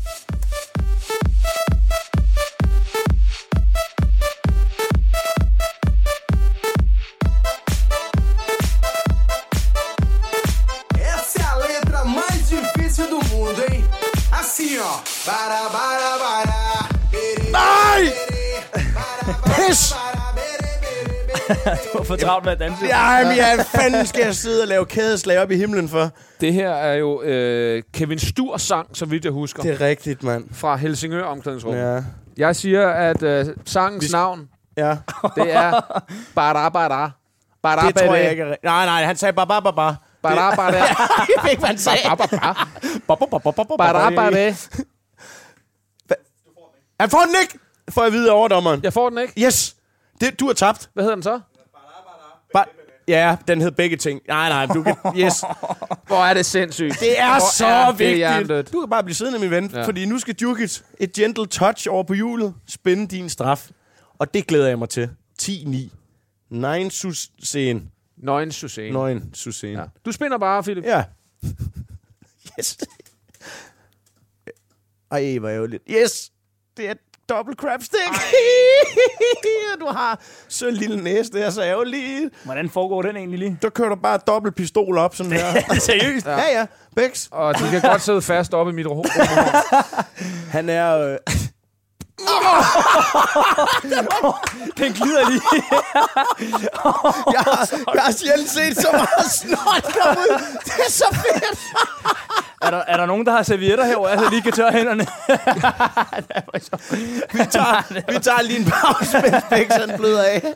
[17.51, 18.13] Nej!
[19.45, 19.95] Pis!
[21.93, 22.85] Du var for travlt med at danse.
[22.87, 26.11] Ja, men jeg fanden skal jeg sidde og lave kædeslag op i himlen for.
[26.41, 30.23] Det her er jo øh, Kevin Sturs sang, så vidt jeg husker, Det er rigtigt,
[30.23, 30.45] mand.
[30.53, 31.81] fra Helsingør omklædningsrummet.
[31.95, 32.01] Ja.
[32.37, 34.97] Jeg siger, at øh, sangens Vi- navn, Ja.
[35.37, 36.03] det er
[36.35, 37.11] Bara Bara.
[37.63, 38.55] Bara Det tror jeg ikke er.
[38.65, 39.63] Nej, nej, han sagde bare, bare.
[40.23, 40.73] Bara Bara.
[40.75, 40.87] Jeg
[41.43, 41.99] ved ikke, hvad han sagde.
[42.05, 42.27] Bara
[43.17, 44.17] Bara.
[44.17, 44.51] Ba, ba,
[47.03, 47.59] Han får den ikke!
[47.91, 48.81] Får jeg vide af overdommeren.
[48.83, 49.47] Jeg får den ikke.
[49.47, 49.77] Yes!
[50.21, 50.91] Det, du har tabt.
[50.95, 51.41] Hvad hedder den så?
[52.59, 54.21] Ba- ja, den hed begge ting.
[54.29, 54.97] Nej, nej, du kan...
[55.25, 55.41] Yes.
[56.07, 57.01] Hvor er det sindssygt.
[57.01, 58.17] Det er Hvor så er det vigtigt.
[58.17, 58.73] hjernedødt.
[58.73, 59.87] Du kan bare blive siddende, min ven, Ja.
[59.87, 63.71] fordi nu skal Djukic et gentle touch over på hjulet, spænde din straf.
[64.19, 65.11] Og det glæder jeg mig til.
[65.43, 65.49] 10-9.
[66.51, 67.91] Nine Susen.
[68.17, 68.91] Nøgen Susanne.
[68.91, 69.73] Nøgen Susen.
[69.73, 69.81] Ja.
[69.81, 69.85] Ja.
[70.05, 70.85] Du spinder bare, Philip.
[70.85, 71.05] ja.
[72.59, 72.79] Yes.
[75.11, 75.83] Ej, hvor ærgerligt.
[75.91, 76.32] Yes!
[76.77, 76.99] Det er et
[77.29, 78.13] dobbelt crab stick.
[79.81, 82.35] du har så en lille næse, det er så ærgerligt.
[82.45, 83.59] Hvordan foregår den egentlig lige?
[83.63, 85.53] Der kører du bare dobbelt pistol op, sådan her.
[85.87, 86.27] Seriøst?
[86.27, 86.67] ja, ja.
[86.97, 89.05] Bex, Og de kan godt sidde fast oppe i mit ro.
[90.57, 90.97] han er...
[90.99, 91.19] Øh,
[94.79, 95.43] Den glider lige.
[97.33, 100.39] jeg, har- jeg har sjældent set så meget snot ud.
[100.65, 101.59] Det er så fedt.
[102.63, 105.07] Er der, er der nogen, der har servietter herovre, jeg så lige kan tørre hænderne?
[107.33, 110.55] Vi tager, vi tager lige en pause, mens han bløder af.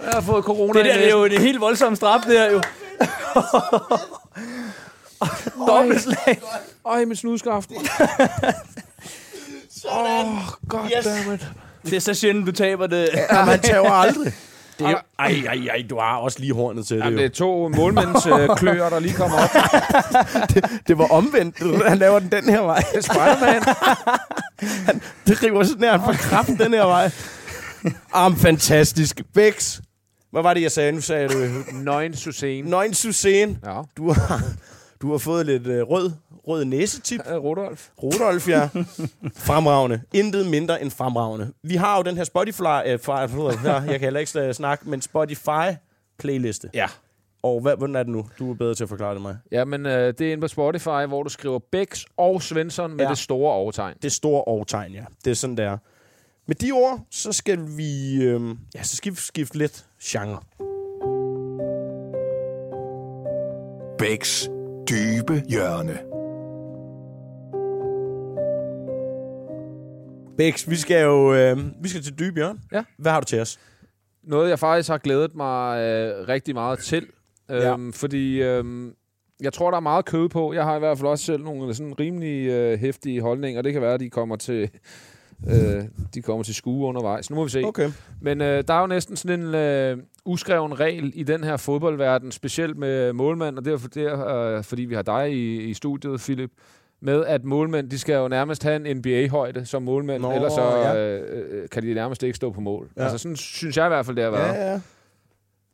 [0.00, 2.50] Jeg har fået corona Det der det er jo en helt voldsom straf, det her
[2.50, 2.62] jo.
[5.66, 6.40] Dobbeltslag.
[6.84, 7.70] Øj, min snudskaft.
[9.84, 10.38] Åh, oh,
[10.68, 11.46] goddammit.
[11.84, 13.08] Det er så sjældent, du taber det.
[13.14, 14.32] Ja, man tager aldrig.
[14.80, 17.24] Det er, jo- ej, ej, ej, du har også lige hornet til Jamen, det, det
[17.24, 19.50] er to målmænds øh, kløer, der lige kommer op.
[20.56, 20.60] jo.
[20.88, 21.86] Det var omvendt.
[21.88, 22.82] Han laver den den her vej.
[23.00, 23.62] Spider-Man.
[25.26, 27.10] Det river sådan her, han får kraften den her vej.
[28.12, 29.20] Am, fantastisk.
[29.34, 29.80] Bex.
[30.30, 30.92] Hvad var det, jeg sagde?
[30.92, 31.38] Nu sagde du
[31.72, 32.70] Nøgen Susanne.
[32.70, 33.58] Nøgen Susen.
[33.66, 33.80] Ja.
[33.96, 34.40] Du har,
[35.02, 36.10] du har fået lidt øh, rød,
[36.48, 37.20] rød næsetip.
[37.30, 37.88] Øh, Rudolf.
[38.02, 38.68] Rudolf, ja.
[39.46, 40.00] Fremragende.
[40.14, 41.52] Intet mindre end fremragende.
[41.62, 42.60] Vi har jo den her Spotify...
[42.86, 43.20] Øh, fra,
[43.64, 46.70] ja, jeg kan heller ikke snakke, men Spotify-playliste.
[46.74, 46.86] Ja.
[47.42, 48.26] Og hvad, hvordan er det nu?
[48.38, 49.36] Du er bedre til at forklare det mig.
[49.52, 53.10] Jamen, øh, det er inde på Spotify, hvor du skriver Bex og Svensson med Ja.
[53.10, 53.94] det store overtegn.
[54.02, 55.04] Det store overtegn, ja.
[55.24, 55.76] Det er sådan, det er.
[56.46, 58.14] Med de ord, så skal vi...
[58.22, 58.40] Øh,
[58.74, 60.40] ja, så skal vi skifte lidt genre.
[63.98, 64.48] Bæks
[64.90, 65.98] dybe hjørne.
[70.40, 72.58] Bex, vi skal jo øh, vi skal til dybe hjørne.
[72.72, 72.82] Ja.
[72.98, 73.60] Hvad har du til os?
[74.22, 77.06] Noget, jeg faktisk har glædet mig øh, rigtig meget til.
[77.50, 78.94] Øhm, Fordi øhm,
[79.40, 80.52] jeg tror, der er meget kød på.
[80.52, 83.62] Jeg har i hvert fald også selv nogle sådan rimelig øh, hæftige holdninger.
[83.62, 84.70] Det kan være, at de kommer til...
[85.48, 85.84] Øh,
[86.14, 87.30] de kommer til skue undervejs.
[87.30, 87.62] Nu må vi se.
[87.64, 87.90] Okay.
[88.20, 92.32] Men øh, der er jo næsten sådan en øh, uskreven regel i den her fodboldverden,
[92.32, 95.62] specielt med målmand, og det er for, det er, øh, fordi vi har dig i,
[95.62, 96.50] i studiet, Philip.
[97.02, 100.62] Med, at målmænd, de skal jo nærmest have en NBA-højde som målmænd, Nå, ellers så
[100.62, 100.96] ja.
[100.96, 102.88] øh, øh, kan de nærmest ikke stå på mål.
[102.96, 103.02] Ja.
[103.02, 104.54] Altså sådan synes jeg i hvert fald, det har været.
[104.54, 104.80] Ja, ja.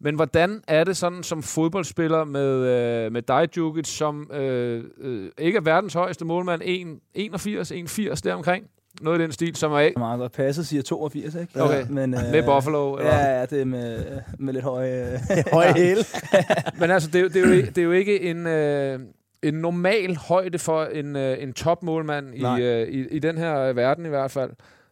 [0.01, 5.31] Men hvordan er det sådan som fodboldspiller med, øh, med dig, Djukic, som øh, øh,
[5.39, 8.65] ikke er verdens højeste målmand, 1,81, 1,80 deromkring?
[9.01, 9.99] Noget i den stil, som er ikke...
[9.99, 11.63] Meget godt passet, siger 82, ikke?
[11.63, 11.85] Okay.
[11.91, 13.15] Men, øh, Med Buffalo, eller?
[13.15, 14.05] Ja, ja, det er med,
[14.39, 15.21] med lidt høje...
[15.53, 16.05] Høje hæle.
[16.81, 19.01] Men altså, det, er jo- det, er jo, ikke- det er jo ikke en, øh,
[19.43, 23.77] en normal højde for en, øh, en topmålmand i, øh, i, i den her øh,
[23.77, 24.51] verden i hvert fald.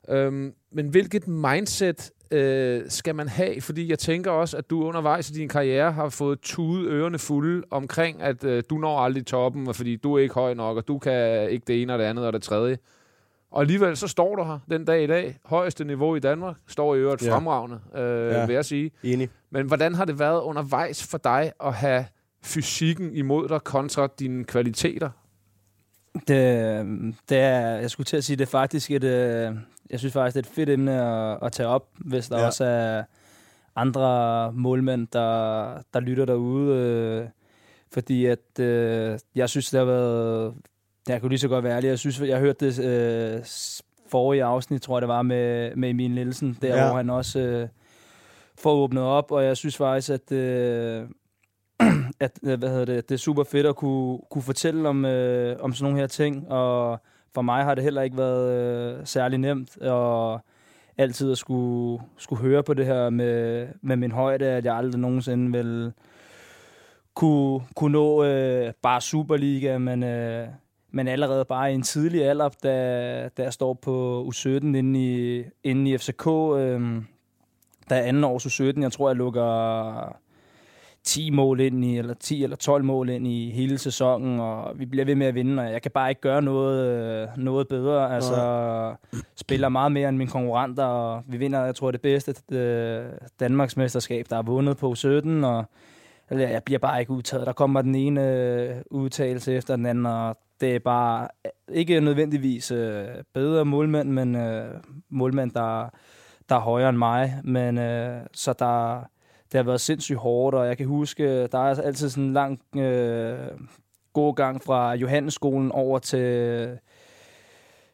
[0.09, 3.61] Øhm, men hvilket mindset øh, skal man have?
[3.61, 7.63] Fordi jeg tænker også, at du undervejs i din karriere har fået tudet ørerne fulde
[7.71, 10.89] omkring, at øh, du når aldrig toppen, og fordi du er ikke høj nok, og
[10.89, 12.79] du kan ikke det ene og det andet og det tredje.
[13.51, 15.39] Og alligevel så står du her den dag i dag.
[15.45, 16.57] Højeste niveau i Danmark.
[16.69, 17.35] Står i øvrigt Ja.
[17.35, 18.47] fremragende, øh, ja.
[18.47, 18.91] vil jeg sige.
[19.03, 19.29] Enig.
[19.51, 22.05] Men hvordan har det været undervejs for dig at have
[22.45, 25.11] fysikken imod dig kontra dine kvaliteter?
[26.15, 26.87] Det,
[27.29, 29.53] det er, jeg skulle til at sige, det er faktisk et, øh,
[29.91, 32.47] jeg synes faktisk, det er et fedt emne at, at tage op, hvis der Ja.
[32.47, 33.03] også er
[33.77, 35.65] andre målmænd, der,
[35.95, 36.77] der lytter derude.
[36.77, 37.29] Øh,
[37.93, 40.55] fordi at, øh, jeg synes, det har været,
[41.09, 43.41] jeg kunne lige så godt være ærlig, jeg synes, jeg hørte det øh,
[44.11, 46.87] forrige afsnit, tror jeg det var, med, med Emil Nielsen, der ja.
[46.87, 47.69] hvor han også øh,
[48.59, 51.05] får åbnet op, og jeg synes faktisk, at øh,
[52.21, 55.57] at øh, hvad hedder det, det er super fedt at kunne, kunne fortælle om, øh,
[55.61, 57.01] om sådan nogle her ting, og
[57.35, 60.41] for mig har det heller ikke været øh, særlig nemt, og
[60.99, 65.01] altid at skulle, skulle høre på det her med, med min højde, at jeg aldrig
[65.01, 65.93] nogensinde vil
[67.15, 70.49] kunne, kunne nå øh, bare Superliga, men, øh,
[70.91, 75.45] men allerede bare i en tidlig alder, da, da jeg står på U17 inde i,
[75.65, 77.03] inde i FCK, øh,
[77.89, 80.17] der er anden års U17, jeg tror, jeg lukker
[81.05, 84.87] 10 mål ind i, eller 10 eller 12 mål ind i hele sæsonen, og vi
[84.87, 88.15] bliver ved med at vinde, og jeg kan bare ikke gøre noget, øh, noget bedre.
[88.15, 88.95] Altså,
[89.37, 93.05] spiller meget mere end mine konkurrenter, og vi vinder, jeg tror, det bedste øh,
[93.41, 95.65] Danmarks mesterskab, der er vundet på 17, og
[96.31, 97.47] eller, jeg bliver bare ikke udtaget.
[97.47, 101.29] Der kommer den ene øh, udtalelse efter den anden, og det er bare
[101.69, 102.73] ikke nødvendigvis
[103.35, 104.37] bedre målmænd, men
[105.09, 105.89] målmænd, der,
[106.49, 107.41] der er højere end mig.
[107.45, 107.77] Men
[108.33, 109.05] så der,
[109.55, 112.61] det har været sindssygt hårdt, og jeg kan huske, der er altid sådan en lang
[112.77, 113.39] øh,
[114.13, 116.79] god gang fra Johannesskolen over til,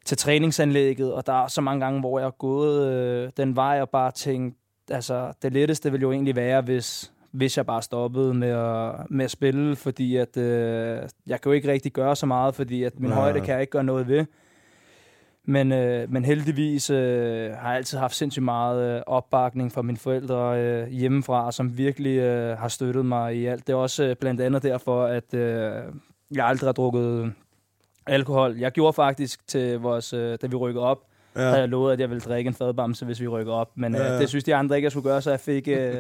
[0.05, 3.79] til træningsanlægget, og der er så mange gange, hvor jeg har gået øh, den vej
[3.83, 4.57] og bare tænkt,
[4.91, 9.25] altså det letteste ville jo egentlig være, hvis, hvis jeg bare stoppede med at, med
[9.25, 13.01] at spille, fordi at, øh, jeg kan jo ikke rigtig gøre så meget, fordi at
[13.01, 13.19] min Nej.
[13.19, 14.27] højde kan jeg ikke gøre noget ved.
[15.51, 19.99] Men, øh, men heldigvis øh, har jeg altid haft sindssygt meget øh, opbakning fra mine
[19.99, 23.67] forældre øh, hjemmefra, som virkelig øh, har støttet mig i alt.
[23.67, 25.73] Det er også øh, blandt andet derfor, at øh,
[26.35, 27.33] jeg aldrig har drukket
[28.07, 28.57] alkohol.
[28.59, 30.99] Jeg gjorde faktisk til vores, øh, da vi rykkede op,
[31.37, 31.41] ja.
[31.41, 33.71] havde jeg lovet, at jeg ville drikke en fadbamse, hvis vi rykker op.
[33.75, 34.19] Men øh, Ja, ja.
[34.19, 35.95] det synes de andre ikke, jeg skulle gøre, så jeg fik, øh,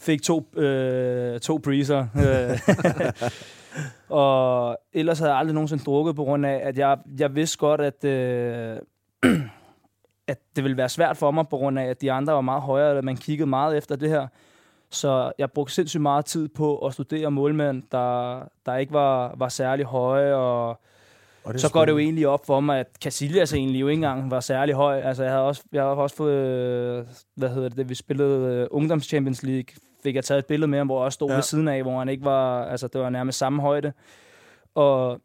[0.00, 2.06] fik to, øh, to breezer.
[4.08, 7.80] Og ellers havde jeg aldrig nogensinde drukket, på grund af, at jeg, jeg vidste godt,
[7.80, 8.78] at, øh,
[10.32, 12.62] at det ville være svært for mig, på grund af, at de andre var meget
[12.62, 14.26] højere, og man kiggede meget efter det her.
[14.90, 19.48] Så jeg brugte sindssygt meget tid på at studere målmænd, der, der ikke var, var
[19.48, 20.80] særlig høje, og
[21.44, 23.98] Og det så går det jo egentlig op for mig, at Casillas egentlig jo ikke
[23.98, 25.00] engang var særlig høj.
[25.00, 27.04] Altså, jeg har også, jeg har også fået, øh,
[27.34, 30.78] hvad hedder det, vi spillede øh, Ungdoms Champions League, fik jeg taget et billede med
[30.78, 31.34] ham, hvor jeg også stod Ja.
[31.34, 33.92] ved siden af, hvor han ikke var, altså det var nærmest samme højde.
[34.74, 35.20] Og,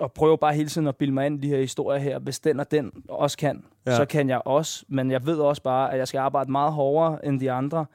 [0.00, 2.18] og prøver bare hele tiden at bilde mig ind i de her historier her.
[2.18, 3.96] Hvis den og den også kan, Ja.
[3.96, 4.84] så kan jeg også.
[4.88, 7.86] Men jeg ved også bare, at jeg skal arbejde meget hårdere end de andre,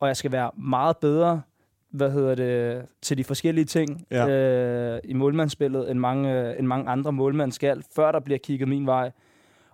[0.00, 1.42] og jeg skal være meget bedre
[1.90, 4.28] hvad hedder det, til de forskellige ting Ja.
[4.28, 8.68] øh, i målmandsspillet, end mange, øh, end mange andre målmænd skal, før der bliver kigget
[8.68, 9.10] min vej.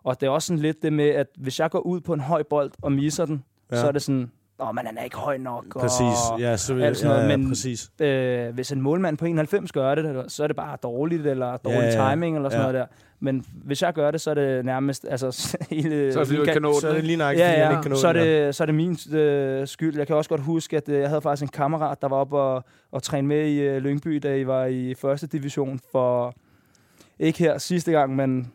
[0.04, 2.20] Og det er også sådan lidt det med, at hvis jeg går ud på en
[2.20, 3.76] høj bold og misser den, ja.
[3.76, 5.64] så er det sådan, Åh, men han er ikke høj nok.
[5.80, 6.00] Præcis.
[6.32, 7.30] Og Ja, så, alt sådan ja, noget.
[7.32, 7.90] ja, Men præcis.
[8.00, 11.78] øh, hvis en målmand på 91 gør det, så er det bare dårligt, eller dårlig
[11.78, 12.10] Ja, ja.
[12.10, 12.72] timing, eller sådan Ja.
[12.72, 12.96] noget der.
[13.20, 15.06] Men hvis jeg gør det, så er det nærmest...
[15.10, 17.36] Altså, hele, Så er det, fordi du ikke kan nå Så er det lige nok,
[17.36, 19.96] Ja, ja, ikke kan nå så er, det, så er det min øh, skyld.
[19.98, 22.36] Jeg kan også godt huske, at øh, jeg havde faktisk en kammerat, der var oppe
[22.38, 26.34] og, og træne med i øh, Lyngby, da I var i første division for...
[27.18, 28.52] Ikke her sidste gang, men...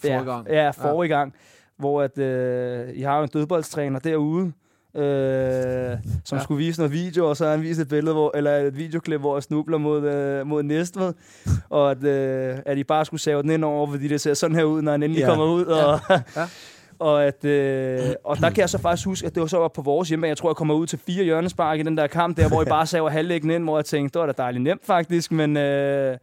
[0.00, 0.46] Forrige gang.
[0.48, 1.34] Ja, ja forrige gang.
[1.76, 4.52] Hvor at, øh, I har jo en dødboldstræner derude,
[4.96, 6.42] øh, som Ja.
[6.44, 9.20] skulle vise noget video, og så har han vist et billede, hvor, eller et videoklip,
[9.20, 11.12] hvor jeg snubler mod, øh, mod Næstved,
[11.70, 14.56] og at, øh, at I bare skulle save den ind over, fordi det ser sådan
[14.56, 15.26] her ud, når han endelig Ja.
[15.28, 15.34] ja.
[15.34, 15.64] kommer ud.
[15.64, 16.20] Og, Ja.
[16.36, 16.46] ja.
[16.98, 19.82] og, at, øh, og der kan jeg så faktisk huske, at det var så på
[19.82, 20.26] vores hjemme.
[20.28, 22.64] Jeg tror, jeg kommer ud til fire hjørnespark i den der kamp der, hvor I
[22.76, 25.56] bare saver halvlæggen ind, hvor jeg tænkte, det var da dejligt nemt faktisk, men...
[25.56, 26.16] Øh,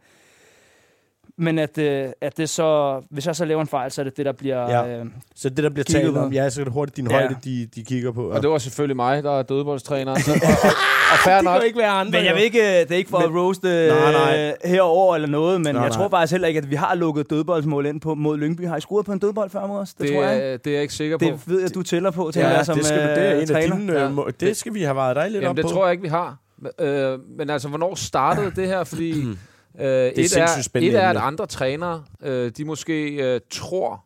[1.38, 4.16] men at, øh, at det så, hvis jeg så laver en fejl, så er det
[4.16, 4.70] det, der bliver...
[4.70, 4.84] Ja.
[4.84, 4.98] Ja.
[5.00, 7.12] Øh, Så det, der bliver talt om, ja, så er det hurtigt din Ja.
[7.18, 8.30] højde, de, de kigger på.
[8.30, 10.14] Og det var selvfølgelig mig, der er dødboldstræner.
[10.18, 10.70] Så, og, og,
[11.12, 11.62] og fair det nok.
[11.66, 12.10] ikke være andre.
[12.12, 12.34] men jeg jo.
[12.34, 14.54] vil ikke, øh, det er ikke for at roaste Nej, nej.
[14.64, 15.96] øh, herover eller noget, men Nej, jeg nej.
[15.98, 18.66] tror faktisk heller ikke, at vi har lukket dødboldsmål ind på mod Lyngby.
[18.68, 19.94] Har I scoret på en dødbold før mod os?
[19.94, 20.56] Det, Det, tror jeg ikke.
[20.56, 21.24] det er jeg ikke sikker på.
[21.24, 23.36] Det ved jeg, du tæller på, tænker Ja, jeg, som det, skal, det er øh,
[23.36, 23.76] en af træner.
[23.76, 23.92] dine...
[23.92, 24.04] Ja.
[24.04, 25.68] Øh, må- det skal vi have vejet dig lidt Jamen, op det på.
[25.70, 26.36] tror jeg ikke, vi har.
[26.80, 28.84] Øh, men altså, hvornår startede det her?
[28.84, 29.14] Fordi
[29.80, 34.02] øh, et, sindssygt er, spændende et er, at andre trænere, øh, de måske øh, tror,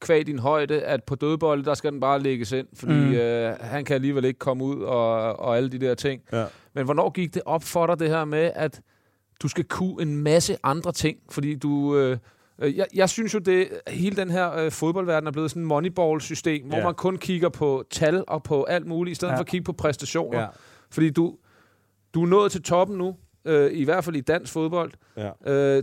[0.00, 3.12] kvæg din højde, at på dødbold, der skal den bare lægges ind, fordi Mm.
[3.14, 6.22] øh, han kan alligevel ikke komme ud og, og alle de der ting.
[6.32, 6.44] Ja.
[6.74, 8.80] Men hvornår gik det op for dig, det her med, at
[9.42, 11.18] du skal kunne en masse andre ting?
[11.30, 11.96] Fordi du...
[11.96, 12.18] Øh,
[12.58, 15.66] øh, jeg, jeg synes jo, det hele den her øh, fodboldverden er blevet sådan en
[15.68, 16.84] moneyball-system, hvor Ja.
[16.84, 19.36] man kun kigger på tal og på alt muligt, i stedet ja.
[19.36, 20.40] for at kigge på præstationer.
[20.40, 20.46] Ja.
[20.90, 21.36] Fordi du,
[22.14, 24.92] du er nået til toppen nu, øh, i hvert fald i dansk fodbold.
[25.16, 25.52] Ja.
[25.52, 25.82] Øh,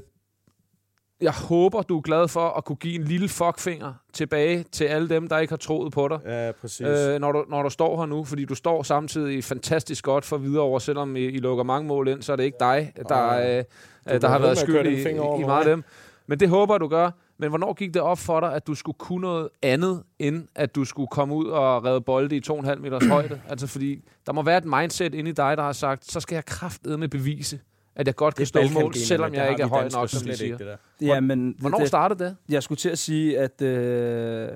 [1.22, 5.10] jeg håber, du er glad for at kunne give en lille fuckfinger tilbage til alle
[5.10, 6.20] dem, der ikke har troet på dig.
[6.26, 6.88] Ja, præcis.
[6.88, 10.38] Øh, når, du, når du står her nu, fordi du står samtidig fantastisk godt for
[10.38, 13.16] videre over, selvom I, I lukker mange mål ind, så er det ikke dig, der,
[13.16, 13.64] Ej.
[14.07, 15.84] øh, der har været skyld i, i meget af dem.
[16.28, 17.12] Men det håber du gør.
[17.40, 20.76] Men hvornår gik det op for dig, at du skulle kunne noget andet, end at
[20.76, 23.42] du skulle komme ud og redde bolde i 2,5 meters højde?
[23.50, 26.36] Altså fordi, der må være et mindset inde i dig, der har sagt, så skal
[26.36, 27.60] jeg kraftedeme bevise,
[27.96, 30.78] at jeg godt kan stå mål, selvom jeg ikke er høj nok, som de siger.
[31.02, 32.36] Ja, men Hvornår det, startede det?
[32.50, 34.50] Jeg skulle til at sige, at øh,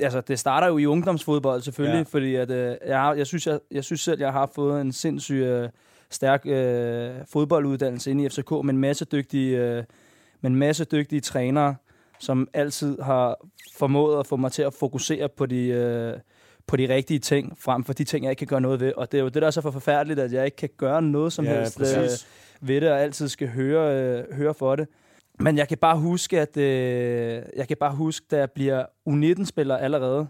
[0.00, 2.18] altså, det starter jo i ungdomsfodbold selvfølgelig, ja.
[2.18, 4.92] fordi at, øh, jeg, har, jeg, synes, jeg, jeg synes selv, jeg har fået en
[4.92, 5.68] sindssyg øh,
[6.10, 9.84] stærk øh, fodbolduddannelse inde i FCK med en masse dygtige, øh,
[10.40, 11.74] med en masse dygtige trænere,
[12.18, 13.46] som altid har
[13.76, 16.14] formået at få mig til at fokusere på de, øh,
[16.66, 18.92] på de rigtige ting, frem for de ting, jeg ikke kan gøre noget ved.
[18.96, 21.02] Og det er jo det, der er så for forfærdeligt, at jeg ikke kan gøre
[21.02, 22.08] noget som Ja, helst øh,
[22.68, 24.88] ved det, og altid skal høre, øh, høre for det.
[25.40, 29.76] Men jeg kan bare huske, at øh, jeg kan bare huske, da jeg bliver U19-spiller
[29.76, 30.26] allerede,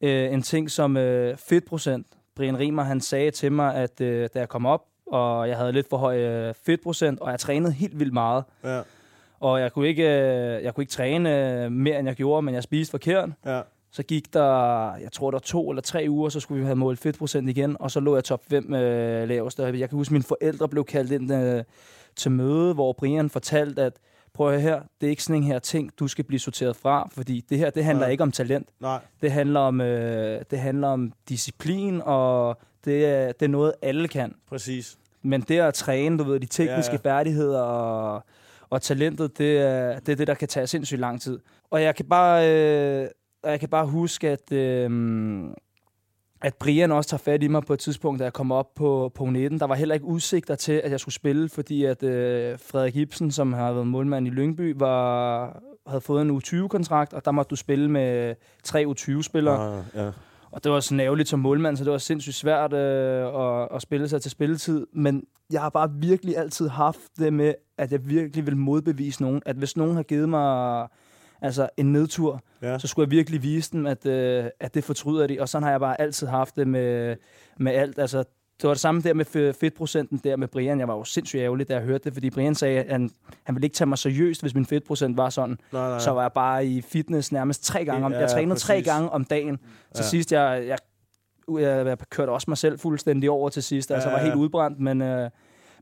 [0.00, 2.06] øh, en ting som øh, fedtprocent.
[2.36, 5.72] Brian Riemer, han sagde til mig, at øh, da jeg kom op, og jeg havde
[5.72, 8.44] lidt for høj øh, fedtprocent, og jeg trænede helt vildt meget.
[8.64, 8.80] Ja.
[9.44, 12.54] Og jeg kunne ikke, øh, jeg kunne ikke træne øh, mere, end jeg gjorde, men
[12.54, 13.30] jeg spiste forkert.
[13.46, 13.60] Ja.
[13.90, 16.98] Så gik der, jeg tror, der to eller tre uger, så skulle vi have målt
[16.98, 19.58] fedtprocent igen, og så lå jeg top 5 øh, lavest.
[19.58, 21.64] Jeg kan huske, at mine forældre blev kaldt ind øh,
[22.16, 23.92] til møde, hvor Brian fortalte, at
[24.34, 27.08] prøv at her, det er ikke sådan en her ting, du skal blive sorteret fra,
[27.12, 28.10] fordi det her, det handler Nej.
[28.10, 28.68] ikke om talent.
[28.80, 29.00] Nej.
[29.22, 34.08] Det handler om, øh, det handler om disciplin, og det er, det er noget, alle
[34.08, 34.34] kan.
[34.48, 34.98] Præcis.
[35.22, 37.10] Men det at træne, du ved, de tekniske ja, ja.
[37.10, 38.24] færdigheder og,
[38.70, 41.38] og talentet, det er, det er det, der kan tage sindssygt lang tid.
[41.70, 43.08] Og jeg kan bare, øh,
[43.42, 44.90] og jeg kan bare huske, at, øh,
[46.42, 49.12] at Brian også tager fat i mig på et tidspunkt, da jeg kom op på,
[49.14, 49.60] på 19.
[49.60, 53.30] Der var heller ikke udsigter til, at jeg skulle spille, fordi at øh, Frederik Ibsen,
[53.30, 57.56] som har været målmand i Lyngby, var, havde fået en U20-kontrakt, og der måtte du
[57.56, 59.78] spille med tre U20-spillere.
[59.78, 60.10] Ah, ja.
[60.54, 63.26] Og det var sådan ærgerligt som målmand, så det var sindssygt svært øh,
[63.62, 64.86] at, at spille sig til spilletid.
[64.92, 69.42] Men jeg har bare virkelig altid haft det med, at jeg virkelig vil modbevise nogen.
[69.46, 70.88] At hvis nogen har givet mig
[71.42, 72.78] altså en nedtur, Ja.
[72.78, 75.40] så skulle jeg virkelig vise dem, at, øh, at det fortryder de.
[75.40, 77.16] Og sådan har jeg bare altid haft det med,
[77.58, 77.98] med alt.
[77.98, 78.24] Altså,
[78.62, 80.78] det var det samme der med fe- fedtprocenten der med Brian.
[80.78, 83.10] Jeg var jo sindssygt ærgerlig, da jeg hørte det, fordi Brian sagde, at han,
[83.44, 85.58] han ville ikke tage mig seriøst, hvis min fedtprocent var sådan.
[85.72, 85.98] Nej, nej.
[85.98, 88.86] Så var jeg bare i fitness nærmest tre gange om Ja, Jeg trænede tre præcis.
[88.92, 89.56] gange om dagen.
[89.56, 89.98] Til Ja.
[90.02, 90.08] ja.
[90.08, 90.78] sidst, jeg, jeg,
[91.60, 93.90] jeg, jeg kørte også mig selv fuldstændig over til sidst.
[93.90, 94.32] Altså, Ja, jeg var ja.
[94.32, 95.30] helt udbrændt, men, øh,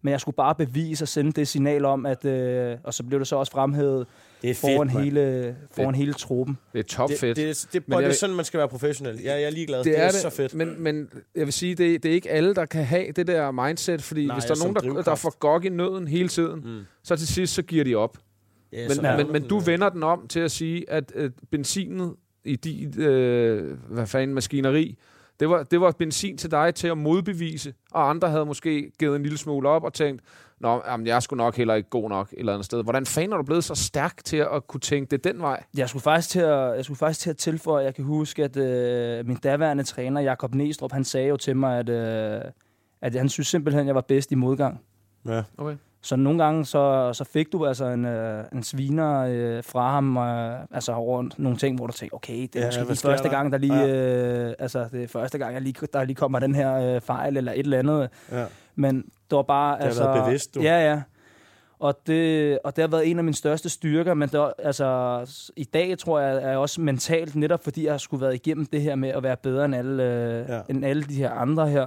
[0.02, 3.18] men jeg skulle bare bevise og sende det signal om, at, øh, og så blev
[3.20, 4.06] det så også fremhævet
[4.42, 5.04] Det er foran, fedt, mand.
[5.04, 6.58] hele, foran hele truppen.
[6.72, 7.36] Det er top Det, fedt.
[7.36, 9.16] det, det, det, Men det er sådan, man skal være professionel.
[9.16, 9.78] Jeg, jeg er ligeglad.
[9.78, 10.54] Det, det er, er det, så fedt.
[10.54, 13.50] Men, men jeg vil sige, det, det er ikke alle, der kan have det der
[13.50, 16.28] mindset, fordi Nej, hvis der er som nogen, der, der får gok i nøden hele
[16.28, 16.80] tiden, Mm.
[17.02, 18.18] så til sidst, så giver de op.
[18.72, 22.14] Ja, Men, men, det men du vender den om til at sige, at øh, benzinet
[22.44, 24.98] i dit, øh, hvad fanden, maskineri,
[25.42, 29.16] det var, det var benzin til dig til at modbevise, og andre havde måske givet
[29.16, 30.22] en lille smule op og tænkt,
[30.60, 32.82] Nå, jamen, jeg er sgu nok heller ikke god nok et eller andet sted.
[32.82, 35.62] Hvordan fanden er du blevet så stærk til at kunne tænke det den vej?
[35.76, 38.56] Jeg skulle faktisk til at, jeg skulle faktisk til at tilføje, jeg kan huske, at
[38.56, 42.40] øh, min daværende træner, Jakob Næstrup, han sagde jo til mig, at, øh,
[43.00, 44.80] at han synes simpelthen, at jeg var bedst i modgang.
[45.26, 45.42] Ja.
[45.58, 45.76] Okay.
[46.04, 50.16] Så nogle gange så, så fik du altså en, øh, en sviner øh, fra ham,
[50.16, 52.94] øh, altså over nogle ting, hvor du tænkte, okay, det er Ja, ja, måske hvad
[52.94, 53.34] lige første der?
[53.34, 53.84] gang, der lige,
[54.48, 57.36] øh, altså det er første gang, jeg lige, der lige kommer den her øh, fejl
[57.36, 58.08] eller et eller andet.
[58.32, 58.44] Ja.
[58.74, 58.96] Men
[59.30, 59.76] det var bare...
[59.78, 60.60] har altså, været bevidst, du.
[60.60, 61.02] Ja, ja.
[61.78, 65.18] Og det, og det har været en af mine største styrker, men det, var- altså,
[65.56, 68.66] i dag tror jeg, er jeg også mentalt, netop fordi jeg har skulle været igennem
[68.66, 70.54] det her med at være bedre end alle, øh, Ja.
[70.56, 70.60] ja.
[70.68, 71.86] end alle de her andre her.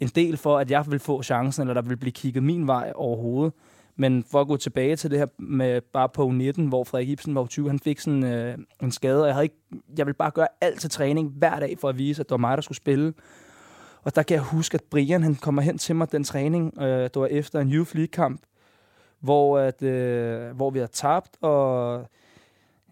[0.00, 2.92] En del for, at jeg vil få chancen, eller der vil blive kigget min vej
[2.94, 3.52] overhovedet.
[3.96, 7.34] Men for at gå tilbage til det her med bare på 19, hvor Frederik Ibsen
[7.34, 9.56] var 20, han fik sådan øh, en skade, og jeg, havde ikke,
[9.98, 12.36] jeg ville bare gøre alt til træning hver dag for at vise, at det var
[12.36, 13.12] mig, der skulle spille.
[14.02, 17.02] Og der kan jeg huske, at Brian han kommer hen til mig den træning, øh,
[17.02, 18.40] det var efter en Youth League-kamp,
[19.20, 22.06] hvor, at, øh, hvor vi har tabt, og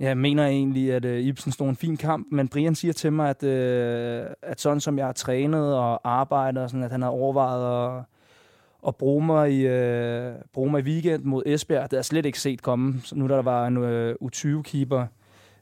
[0.00, 3.30] jeg mener egentlig, at øh, Ibsen stod en fin kamp, men Brian siger til mig,
[3.30, 7.08] at, øh, at sådan som jeg har trænet og arbejdet, og sådan, at han har
[7.08, 8.04] overvejet at,
[8.88, 11.82] at bruge, mig i, øh, bruge mig i weekend mod Esbjerg.
[11.82, 15.06] Det har jeg slet ikke set komme, så nu der var en øh, U20-keeper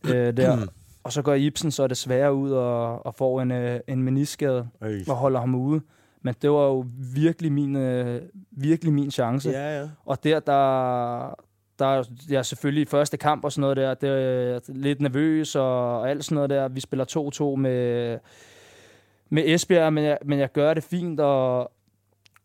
[0.04, 0.56] øh, der.
[1.04, 4.98] og så går Ibsen så desværre ud og, og får en, øh, en meniskade Øj.
[5.08, 5.80] og holder ham ude.
[6.22, 6.84] Men det var jo
[7.14, 9.50] virkelig min, øh, virkelig min chance.
[9.50, 9.88] Ja, ja.
[10.04, 11.45] Og der, der,
[11.78, 15.54] der er jeg selvfølgelig i første kamp og sådan noget der, det er lidt nervøs
[15.54, 16.68] og, og alt sådan noget der.
[16.68, 18.18] Vi spiller 2-2 med,
[19.30, 21.72] med Esbjerg, men jeg, men jeg gør det fint, og,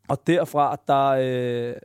[0.08, 1.76] og derfra, der, øh,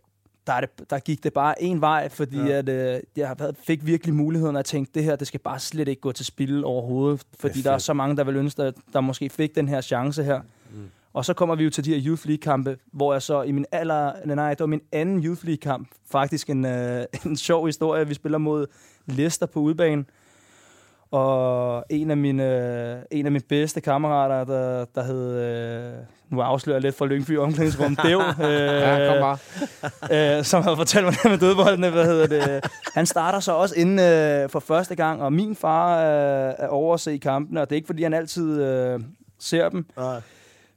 [0.46, 2.58] der, er det, der gik det bare en vej, fordi ja.
[2.58, 3.36] at, øh, jeg
[3.66, 6.64] fik virkelig muligheden at tænke, det her, det skal bare slet ikke gå til spil
[6.64, 9.80] overhovedet, fordi der er så mange, der vil ønske, at der måske fik den her
[9.80, 10.40] chance her.
[11.16, 13.64] Og så kommer vi jo til de her Youth League-kampe, hvor jeg så i min
[13.72, 14.34] aller...
[14.34, 15.88] Nej, det var min anden Youth League-kamp.
[16.10, 18.08] Faktisk en, øh, en sjov historie.
[18.08, 18.66] Vi spiller mod
[19.06, 20.04] Leicester på udebane.
[21.10, 22.44] Og en af mine,
[22.94, 25.40] øh, en af mine bedste kammerater, der, der hed...
[25.40, 25.92] Øh,
[26.30, 27.96] nu afslører jeg lidt fra Lyngby omklædningsrum.
[28.06, 28.18] Dev.
[28.18, 30.38] Øh, Ja, kom bare.
[30.38, 32.70] øh, som havde fortalt mig det med dødboldene, hvad hedder det.
[32.94, 36.94] Han starter så også inden øh, for første gang, og min far øh, er over
[36.94, 39.00] at se kampene, og det er ikke, fordi han altid øh,
[39.38, 39.86] ser dem.
[39.96, 40.20] Nej.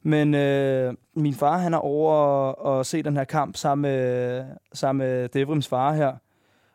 [0.03, 5.07] Men øh, min far, han er over at se den her kamp sammen med, sammen
[5.07, 6.13] med Devrims far her.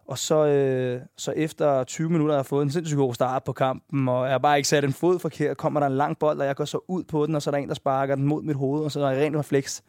[0.07, 3.53] Og så, øh, så efter 20 minutter har jeg fået en sindssygt god start på
[3.53, 6.41] kampen, og jeg har bare ikke sat en fod forkert, kommer der en lang bold,
[6.41, 8.25] og jeg går så ud på den, og så er der en, der sparker den
[8.25, 9.83] mod mit hoved, og så er jeg rent refleks.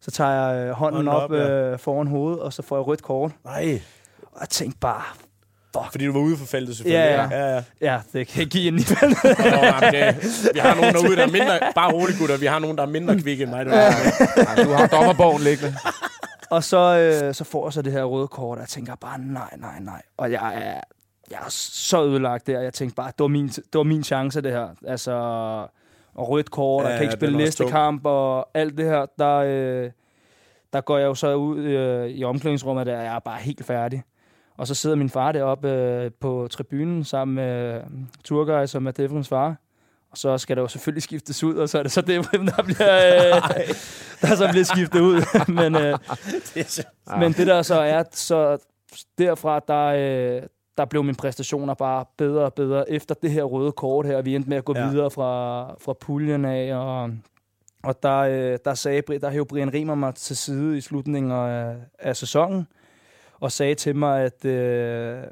[0.00, 1.72] Så tager jeg øh, hånden, Hånden op, op, ja.
[1.72, 3.32] øh, foran hovedet, og så får jeg rødt kort.
[3.44, 3.80] Nej.
[4.32, 5.02] Og jeg tænkte bare,
[5.90, 7.28] Fordi du var ude for feltet, selvfølgelig.
[7.30, 7.54] Ja, ja.
[7.56, 7.62] ja.
[7.80, 9.18] ja, det kan jeg give ind i feltet.
[10.54, 11.58] Vi har nogen derude, der er mindre...
[11.74, 12.36] Bare roligt, gutter.
[12.36, 13.66] Vi har nogen, der er mindre kvikke end mig.
[13.66, 13.84] Der ja.
[14.56, 15.74] Ja, du har dommerbogen liggende.
[16.50, 19.18] Og så, øh, så får jeg så det her røde kort, og jeg tænker bare,
[19.18, 20.02] nej, nej, nej.
[20.16, 20.80] Og jeg er,
[21.30, 22.60] jeg er så ødelagt der.
[22.60, 24.68] Jeg tænkte bare, det var min, det var min chance, det her.
[24.86, 25.12] Altså,
[26.14, 27.70] og rødt kort, og Ja, jeg kan ikke spille næste tung.
[27.70, 29.06] kamp, og alt det her.
[29.18, 29.90] Der, øh,
[30.72, 34.02] der går jeg jo så ud øh, i omklædningsrummet, der jeg er bare helt færdig.
[34.56, 37.80] Og så sidder min far deroppe øh, på tribunen sammen med øh,
[38.24, 39.56] Turgay, som er Devrims far.
[40.10, 42.62] Og så skal der jo selvfølgelig skiftes ud, og så er det så Devrim, der
[42.62, 42.96] bliver,
[43.36, 43.42] øh,
[44.22, 45.22] der så bliver skiftet ud.
[45.60, 45.98] Men, øh,
[47.20, 48.58] men det der så er, så
[49.18, 50.42] derfra, der, øh,
[50.78, 54.22] der blev mine præstationer bare bedre og bedre efter det her røde kort her.
[54.22, 54.88] Vi endte med at gå Ja.
[54.90, 57.10] videre fra, fra puljen af, og,
[57.82, 61.76] og der, øh, der, sagde, der hævde Brian Riemer mig til side i slutningen af,
[61.98, 62.66] af sæsonen,
[63.40, 65.22] og sagde til mig, at, øh,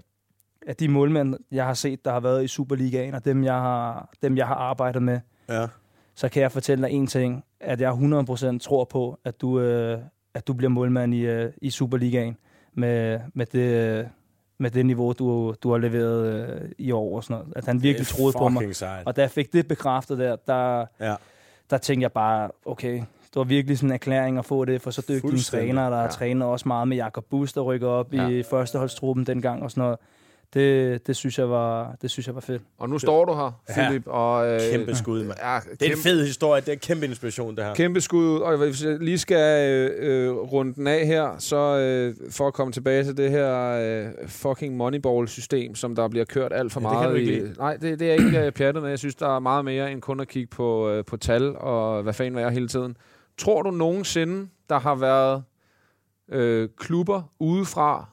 [0.67, 4.09] at de målmænd, jeg har set, der har været i Superligaen, og dem, jeg har,
[4.23, 5.67] dem, jeg har arbejdet med, ja.
[6.15, 9.99] så kan jeg fortælle dig en ting, at jeg 100% tror på, at du, øh,
[10.35, 12.37] at du bliver målmand i, øh, i Superligaen
[12.73, 14.05] med, med, det, øh,
[14.59, 17.53] med det niveau, du, du har leveret øh, i år og sådan noget.
[17.57, 18.77] At han virkelig troede på mig.
[18.77, 19.07] Sejt.
[19.07, 21.15] Og da jeg fik det bekræftet der, der, Ja.
[21.71, 23.03] der tænkte jeg bare, okay,
[23.35, 26.07] det var virkelig sådan en erklæring at få det for så dygtige træner, der Ja.
[26.09, 28.29] trænet også meget med Jakob Bus, der rykker op Ja.
[28.29, 29.99] i førsteholdstruppen dengang og sådan noget.
[30.55, 32.63] Det, det, synes jeg var, det synes jeg var fedt.
[32.79, 33.87] Og nu står du her, Ja.
[33.87, 34.03] Philip.
[34.07, 35.39] Og, øh, Kæmpe skud, mand.
[35.43, 36.61] Ja, Det er en fed historie.
[36.67, 37.75] Det er kæmpe inspiration, det her.
[37.75, 41.57] Kæmpe skud ud, og hvis jeg lige skal øh, øh, runde den af her, så
[41.57, 46.53] øh, for at komme tilbage til det her øh, fucking Moneyball-system, som der bliver kørt
[46.53, 47.41] alt for Ja, det kan meget du ikke i.
[47.41, 47.55] lide.
[47.59, 48.91] Nej, det, det er ikke øh, pjattet med.
[48.91, 52.03] Jeg synes, der er meget mere end kun at kigge på, øh, på tal og
[52.03, 52.97] hvad fanden er hele tiden.
[53.39, 55.45] Tror du nogensinde, der har været
[56.29, 58.09] øh, klubber udefra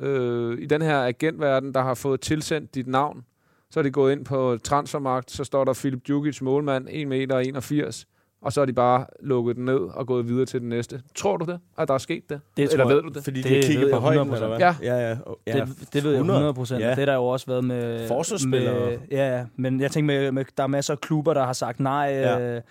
[0.00, 3.24] øh, i den her agentverden, der har fået tilsendt dit navn?
[3.70, 7.38] Så er de gået ind på transfermarkt, så står der Philip Djukic, målmand, 1 meter
[7.38, 8.06] 81,
[8.42, 11.02] og så har de bare lukket den ned og gået videre til den næste.
[11.14, 12.40] Tror du det, at der er sket det?
[12.56, 12.94] Det Eller jeg.
[12.94, 13.24] ved du det?
[13.24, 14.34] Fordi de Det har kigget på højden, 100%.
[14.34, 14.58] eller hvad?
[14.58, 14.74] Ja.
[14.82, 15.16] ja, ja.
[15.46, 15.64] ja.
[15.64, 16.38] Det, det ved jeg 100.
[16.38, 16.80] 100 procent.
[16.80, 16.90] Ja.
[16.90, 18.08] Det er der jo også været med...
[18.08, 18.90] Forsvarsspillere.
[18.90, 19.44] Med, ja, ja.
[19.56, 22.56] men jeg tænker, med, med, der er masser af klubber, der har sagt nej ja.
[22.56, 22.62] øh,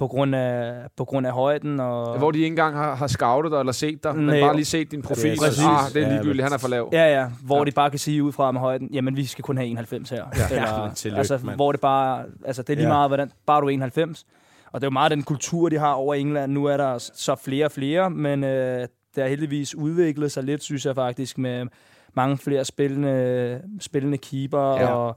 [0.00, 1.80] på, grund af, på grund af højden.
[1.80, 4.40] Og, Hvor de ikke engang har, har scoutet dig eller set dig, men Nej.
[4.40, 5.22] bare lige set din profil.
[5.22, 5.40] Præcis.
[5.40, 5.64] Præcis.
[5.64, 6.88] Ah, det er Ja, ligegyldigt, men- han er for lav.
[6.92, 7.26] Ja, ja.
[7.44, 7.60] Hvor Ja.
[7.60, 7.64] ja.
[7.64, 10.24] de bare kan sige ud fra med højden, jamen vi skal kun have 91 her.
[10.50, 11.56] Ja, Eller, men tillykke, altså, mand.
[11.56, 12.92] hvor det bare, altså det er lige Ja.
[12.92, 12.96] ja.
[12.96, 14.24] meget, hvordan, bare du er 91.
[14.72, 16.52] Og det er jo meget den kultur, de har over i England.
[16.52, 18.80] Nu er der så flere og flere, men øh,
[19.14, 21.66] det har heldigvis udviklet sig lidt, synes jeg faktisk, med
[22.14, 24.80] mange flere spillende, spillende keeper Ja.
[24.82, 24.92] ja.
[24.92, 25.16] og,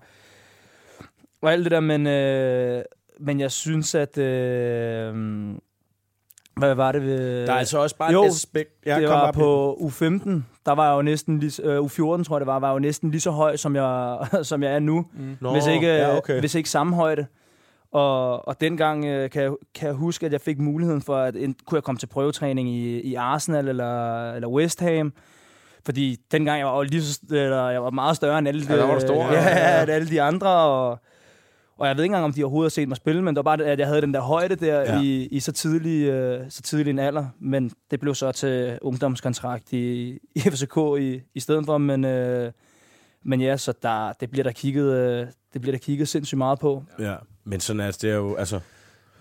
[1.41, 2.83] og alt det der, men, øh,
[3.19, 5.15] men jeg synes, at, øh,
[6.57, 7.47] Hvad var det ved...
[7.47, 8.71] Der er altså også bare Jo, et aspekt.
[8.85, 10.29] Jeg det var på U15.
[10.65, 13.11] Der var jeg jo næsten lige, øh, U14, tror jeg det var, var jo næsten
[13.11, 15.05] lige så høj, som jeg, som jeg er nu.
[15.13, 15.37] Mm.
[15.41, 16.39] Nå, hvis, ikke, ja, ja, okay.
[16.39, 17.25] hvis ikke samme højde.
[17.91, 21.35] Og, og dengang øh, kan, jeg, kan jeg huske, at jeg fik muligheden for, at
[21.35, 25.13] en, kunne jeg komme til prøvetræning i, i Arsenal eller, eller West Ham.
[25.85, 28.77] Fordi dengang jeg var jo lige så, eller jeg var meget større end alle, Ja,
[28.77, 29.79] der var stor, ja, ja, ja.
[29.81, 29.91] ja.
[29.91, 30.47] alle de andre.
[30.47, 30.99] Og,
[31.83, 33.55] og jeg ved ikke engang, om de overhovedet har set mig spille, men det var
[33.57, 35.01] bare, at jeg havde den der højde der Ja.
[35.01, 37.25] i, i så, tidlig, øh, så tidlig en alder.
[37.39, 41.77] Men det blev så til ungdomskontrakt i, i FCK i, i stedet for.
[41.77, 42.51] Men, øh,
[43.23, 46.59] men ja, så der, det, bliver der kigget, øh, det bliver der kigget sindssygt meget
[46.59, 46.83] på.
[46.99, 48.59] Ja, men sådan er det er jo, altså...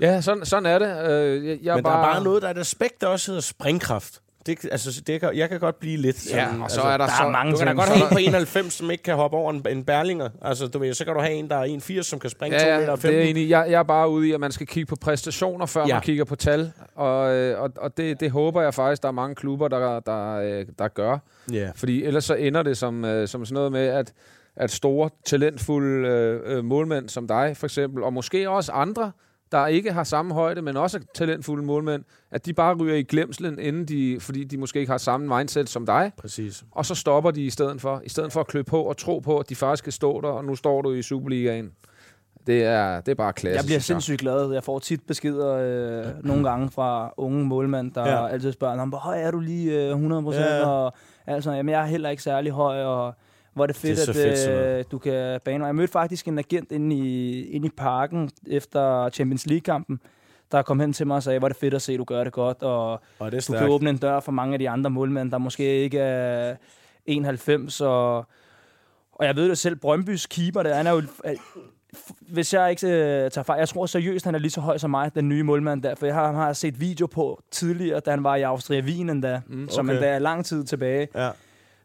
[0.00, 1.10] Ja, sådan, sådan er det.
[1.10, 3.42] Øh, jeg, jeg Men der er bare noget, der er et aspekt, der også hedder
[3.42, 4.22] springkraft.
[4.47, 6.97] Det, altså, det kan, jeg kan godt blive lidt Ja, sådan, og så altså, er
[6.97, 7.24] der, der så...
[7.24, 9.51] er mange Du kan da godt have en på 91, som ikke kan hoppe over
[9.53, 10.28] en, en Berlinger.
[10.43, 12.64] Altså, du ved, så kan du have en, der er 81, som kan springe Ja,
[12.64, 13.28] 2 ja, meter og det er 15.
[13.36, 13.51] enig.
[13.51, 15.86] Jeg, jeg er bare ude i, at man skal kigge på præstationer, før Ja.
[15.88, 15.95] ja.
[15.95, 16.72] man kigger på tal.
[16.95, 20.34] Og, øh, og, og det, det håber jeg faktisk, der er mange klubber, der, der,
[20.36, 21.18] øh, der gør.
[21.53, 21.70] Ja.
[21.74, 24.12] Fordi ellers så ender det som, øh, som sådan noget med, at,
[24.57, 26.09] at store, talentfulde
[26.47, 29.12] øh, målmænd som dig, for eksempel, og måske også andre,
[29.53, 33.03] der ikke har samme højde, men også er talentfulde målmænd, at de bare ryger i
[33.03, 36.64] glemslen, inden de, fordi de måske ikke har samme mindset som dig, Præcis.
[36.70, 38.03] og så stopper de i stedet for.
[38.05, 40.28] I stedet for at klø på og tro på, at de faktisk kan stå der,
[40.28, 41.70] og nu står du i Superligaen.
[42.46, 43.57] Det er, det er bare klasse.
[43.59, 44.53] Jeg bliver sindssygt glad.
[44.53, 48.28] Jeg får tit beskeder øh, nogle gange fra unge målmænd, der Ja.
[48.28, 50.44] altid spørger, "Nå, hvor høj er du lige øh, 100 procent?
[50.46, 50.57] Ja.
[50.57, 50.66] Ja.
[50.66, 50.92] Og
[51.26, 53.14] altså, jamen, jeg er heller ikke særlig høj, og
[53.55, 55.66] hvor er det fedt, Det er at fedt, øh, du kan bane mig.
[55.66, 60.00] Jeg mødte faktisk en agent inde i, inde i parken efter Champions League-kampen,
[60.53, 62.05] der kom hen til mig og sagde, hvor er det fedt at se, at du
[62.05, 64.70] gør det godt, og Og det du kan åbne en dør for mange af de
[64.70, 66.57] andre målmænd, der måske ikke er
[67.07, 68.16] 91, og,
[69.12, 71.03] og jeg ved det selv, Brøndbys keeper, der, han er jo,
[72.20, 74.90] hvis jeg ikke øh, tager fejl, jeg tror seriøst, han er lige så høj som
[74.90, 78.24] mig, den nye målmand der, for jeg har, har set video på tidligere, da han
[78.24, 79.94] var i Austria Wien endda, mm, som okay.
[79.94, 81.30] endda er lang tid tilbage, Ja.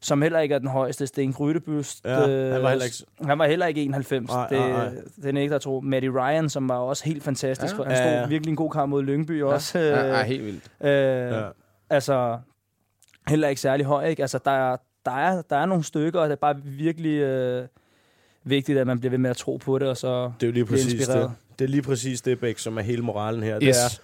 [0.01, 2.05] Som heller ikke er den højeste, Sten Grydebøst.
[2.05, 2.09] Ja,
[2.53, 4.89] han var heller ikke- Han var heller ikke 91, Nej, det, nej, nej.
[5.23, 5.79] det er ikke der tro.
[5.81, 7.83] Matty Ryan, som var også helt fantastisk, Ja.
[7.83, 7.87] ja.
[7.89, 8.27] han stod Ja, ja.
[8.27, 9.79] virkelig en god kamp mod Lyngby også.
[9.79, 10.63] Ja, øh, ja, helt vildt.
[10.81, 11.39] Øh, Ja.
[11.39, 11.49] ja.
[11.89, 12.39] Altså,
[13.27, 14.23] heller ikke særlig høj, ikke?
[14.23, 17.67] Altså, der er, der er, der er nogle stykker, og det er bare virkelig øh,
[18.43, 20.53] vigtigt, at man bliver ved med at tro på det, og så Det er jo
[20.53, 21.29] lige præcis inspireret.
[21.29, 21.59] det.
[21.59, 23.55] Det er lige præcis det, Bæk, som er hele moralen her.
[23.55, 23.61] Yes.
[23.61, 24.01] Det er,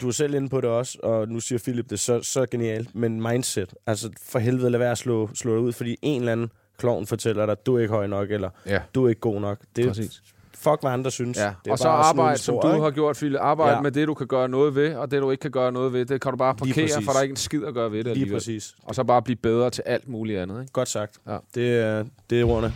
[0.00, 2.94] du er selv inde på det også, og nu siger Philip det så, så genialt,
[2.94, 3.74] men mindset.
[3.86, 7.06] Altså, for helvede, lad være at slå, slå dig ud, fordi en eller anden klovn
[7.06, 9.58] fortæller dig, du er ikke høj nok, eller Ja, du er ikke god nok.
[9.76, 10.22] Det er præcis.
[10.54, 11.38] fuck, hvad andre synes.
[11.38, 11.52] Ja.
[11.64, 12.82] Det er Og så arbejde, som du ikke?
[12.82, 13.38] har gjort, Philip.
[13.40, 13.80] Arbejde Ja.
[13.80, 16.04] med det, du kan gøre noget ved, og det, du ikke kan gøre noget ved,
[16.06, 18.04] det kan du bare parkere, for der er ikke en skid at gøre ved det
[18.04, 18.36] Lige alligevel.
[18.36, 18.74] præcis.
[18.82, 20.60] Og så bare blive bedre til alt muligt andet.
[20.60, 20.72] Ikke?
[20.72, 21.18] Godt sagt.
[21.26, 21.36] Ja.
[21.54, 22.72] Det, er, det er ordene.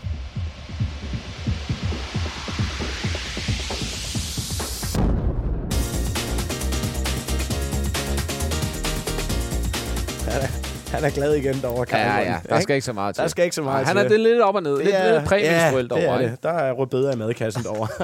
[10.32, 10.46] Han er,
[10.90, 12.26] han er glad igen derovre, Ja, Cameron.
[12.26, 13.22] ja, der skal ikke så meget til.
[13.22, 14.10] Der skal ikke så meget han er til.
[14.10, 14.76] det er lidt op og ned.
[14.82, 16.42] Lidt, lidt præminstruelt ja, det er det.
[16.42, 17.88] Der er rødbeder i madkassen derovre.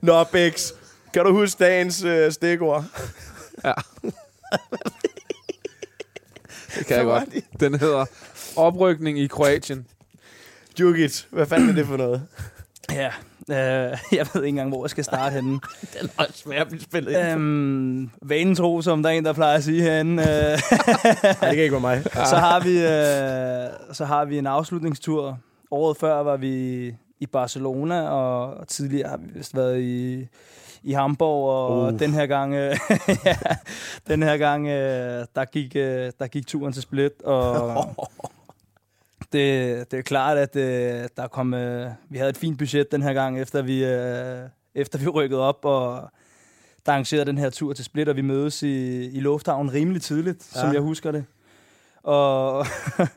[0.00, 0.70] Nå, Bix.
[1.12, 2.84] Kan du huske dagens øh, stikord?
[6.76, 7.24] Det kan jeg godt.
[7.60, 8.04] Den hedder
[8.56, 9.86] Oprykning i Kroatien.
[10.78, 11.22] Djukic.
[11.30, 12.22] Hvad fanden er det for noget?
[12.92, 13.10] Ja,
[13.50, 13.56] øh,
[14.18, 15.50] jeg ved ikke engang, hvor jeg skal starte henne.
[16.00, 17.20] Den er svært at blive spillet ind.
[17.32, 20.22] øhm, vanen tro, som der er en, der plejer at sige herinde.
[20.22, 20.56] Øh, Nej,
[21.32, 22.02] det kan ikke være mig.
[22.26, 25.38] så, har vi, øh, så har vi en afslutningstur.
[25.70, 26.86] Året før var vi
[27.20, 30.26] i Barcelona, og tidligere har vi vist været i,
[30.82, 31.98] i Hamburg, og Uh.
[31.98, 32.76] den her gang, øh,
[33.24, 33.36] ja,
[34.08, 37.86] den her gang øh, der, gik, øh, der gik turen til Split, og
[39.34, 43.02] det, det er klart, at øh, der kom, øh, vi havde et fint budget den
[43.02, 44.38] her gang, efter vi, øh,
[44.74, 46.10] efter vi rykkede op, og
[46.86, 50.50] der arrangerede den her tur til Split, og vi mødes i, i lufthavnen rimelig tidligt,
[50.54, 50.60] ja.
[50.60, 51.24] som jeg husker det.
[52.02, 52.66] Og,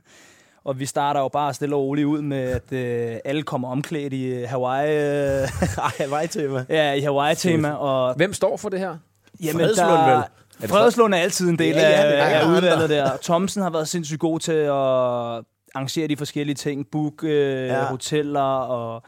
[0.66, 4.14] og vi starter jo bare stille og roligt ud med, at øh, alle kommer omklædt
[4.14, 4.98] i øh, Hawaii,
[5.42, 5.48] øh,
[6.00, 6.66] Hawaii-tema.
[6.70, 8.98] ja, i Hawaii-tema, og Hvem står for det her?
[9.44, 10.16] Jamen, Fredslund, der-
[10.60, 10.70] vel?
[10.70, 13.10] Fredslund er altid en del Ja, ja, af, af udvalget der.
[13.24, 15.44] Thomsen har været sindssygt god til at
[15.78, 16.88] arrangere de forskellige ting.
[16.92, 17.86] Book øh, Ja.
[17.86, 19.04] hoteller og,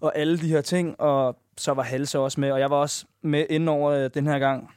[0.00, 1.00] og alle de her ting.
[1.00, 2.52] Og så var Halse også med.
[2.52, 4.70] Og jeg var også med inden over øh, den her gang.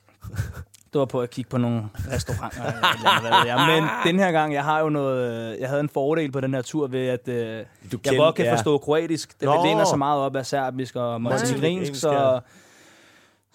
[0.93, 2.63] Det var på at kigge på nogle restauranter.
[2.65, 3.81] eller eller jeg.
[3.81, 5.53] Men den her gang, jeg har jo noget...
[5.53, 7.65] øh, Jeg havde en fordel på den her tur ved, at øh, jeg
[8.07, 8.53] kend- godt kan ja.
[8.53, 9.39] forstå kroatisk.
[9.39, 9.65] Det Nå.
[9.65, 12.39] læner så meget op af serbisk og montenegrinsk, så...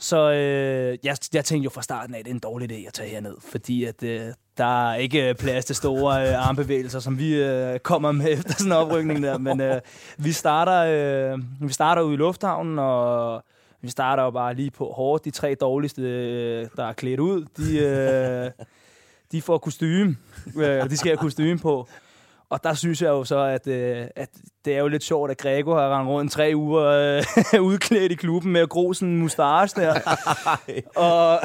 [0.01, 2.87] Så øh, jeg, jeg tænkte jo fra starten af, at det er en dårlig idé
[2.87, 4.21] at tage herned, fordi at, øh,
[4.59, 8.53] der er ikke øh, plads til store øh, armbevægelser, som vi øh, kommer med efter
[8.53, 9.39] sådan en oprykning der.
[9.39, 9.81] Men øh,
[10.19, 10.85] vi, starter,
[11.33, 13.43] øh, vi starter ude i lufthavnen, og
[13.83, 15.25] vi starter jo bare lige på hårdt.
[15.25, 18.51] De tre dårligste, øh, der er klædt ud, de, øh,
[19.33, 20.17] de får kostume.
[20.57, 21.89] Øh, de skal have kostume på.
[22.51, 24.29] Og der synes jeg jo så, at, øh, at
[24.65, 26.87] det er jo lidt sjovt, at Grego har rendt rundt tre uger
[27.55, 30.01] øh, udklædt i klubben med at gro sådan en mustache der.
[31.07, 31.41] og,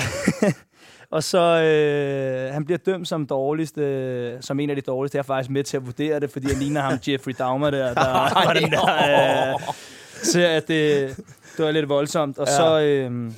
[1.13, 5.15] og så øh, han bliver dømt som dårligste, øh, som en af de dårligste.
[5.15, 7.93] Jeg er faktisk med til at vurdere det, fordi jeg ligner ham Jeffrey Dahmer der,
[7.93, 8.09] der
[8.45, 9.73] var den der øh,
[10.23, 10.59] serie.
[10.59, 11.17] Det,
[11.57, 12.37] det var lidt voldsomt.
[12.37, 12.55] Og ja.
[12.55, 12.81] så...
[12.81, 13.31] Øh,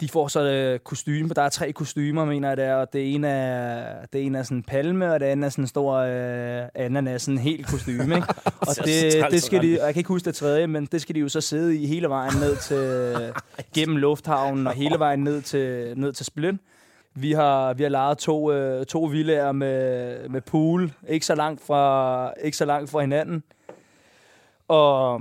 [0.00, 1.28] de får så øh, kostyme.
[1.28, 4.56] Der er tre kostymer, mener jeg, der, og det ene er, det ene er sådan
[4.56, 8.16] en palme, og det andet er sådan en stor øh, ananas, sådan en helt kostyme.
[8.16, 8.28] Ikke?
[8.68, 11.14] Og det, det skal de, og jeg kan ikke huske det tredje, men det skal
[11.14, 13.32] de jo så sidde i hele vejen ned til,
[13.76, 16.60] gennem lufthavnen, og hele vejen ned til, ned til Splint.
[17.18, 21.60] Vi har, vi har lejet to, øh, to villager med, med pool, ikke så, langt
[21.66, 23.42] fra, ikke så langt fra hinanden.
[24.68, 25.20] Og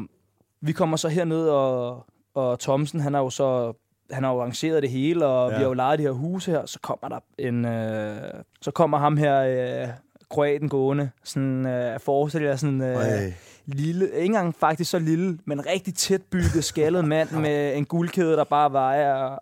[0.62, 3.74] vi kommer så herned, og, og Thomsen, han har jo så
[4.12, 5.58] han har jo arrangeret det hele, og ja.
[5.58, 8.18] vi har jo lejet det her hus her, så kommer der en, øh,
[8.62, 9.90] så kommer ham her, øh,
[10.30, 13.34] kroaten gående, sådan, øh, forestiller jeg sådan, øh,
[13.66, 18.32] lille, ikke engang faktisk så lille, men rigtig tæt bygget, skaldet mand med en guldkæde,
[18.32, 19.38] der bare vejer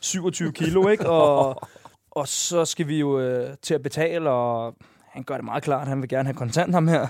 [0.00, 1.10] 27 kilo, ikke?
[1.10, 1.56] Og,
[2.20, 4.74] og så skal vi jo øh, til at betale, og
[5.12, 7.06] han gør det meget klart, han vil gerne have kontant ham her.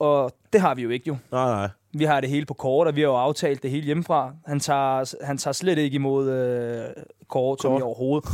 [0.00, 1.16] Og det har vi jo ikke jo.
[1.32, 1.68] Nej, nej.
[1.92, 4.32] Vi har det hele på kort, og vi har jo aftalt det hele hjemmefra.
[4.46, 6.84] Han tager, han tager slet ikke imod øh,
[7.28, 8.28] kort, som i overhovedet.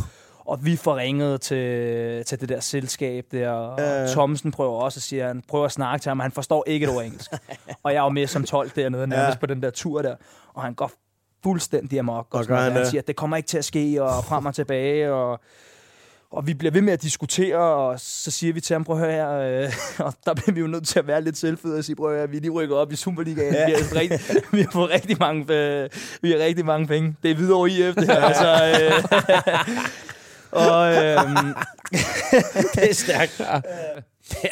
[0.46, 3.50] Og vi får ringet til, til det der selskab der.
[3.50, 4.06] Og Ja.
[4.06, 6.86] Thomsen prøver også at sige, han prøver at snakke til ham, men han forstår ikke
[6.86, 7.30] et ord engelsk.
[7.84, 9.40] og jeg er jo med som 12 dernede, nærmest Ja.
[9.40, 10.16] på den der tur der.
[10.54, 10.90] Og han går
[11.44, 12.26] fuldstændig amok.
[12.30, 14.54] Og, Og sådan han siger, at det kommer ikke til at ske, og frem og
[14.54, 15.12] tilbage.
[15.12, 15.40] Og,
[16.30, 19.02] og vi bliver ved med at diskutere, og så siger vi til ham, prøv at
[19.02, 19.72] høre her, øh,
[20.06, 22.16] og der bliver vi jo nødt til at være lidt selvfede og sige, prøv at
[22.18, 23.66] høre, vi lige rykker op i Superligaen, ja.
[23.66, 24.20] vi, har rigtig,
[24.52, 25.90] vi har fået rigtig mange, øh,
[26.22, 27.16] vi har rigtig mange penge.
[27.22, 28.20] Det er videre over IF, det her.
[28.30, 28.48] altså,
[28.84, 29.04] øh,
[30.70, 31.20] og, øh,
[32.74, 33.40] Det er stærkt.
[34.30, 34.48] det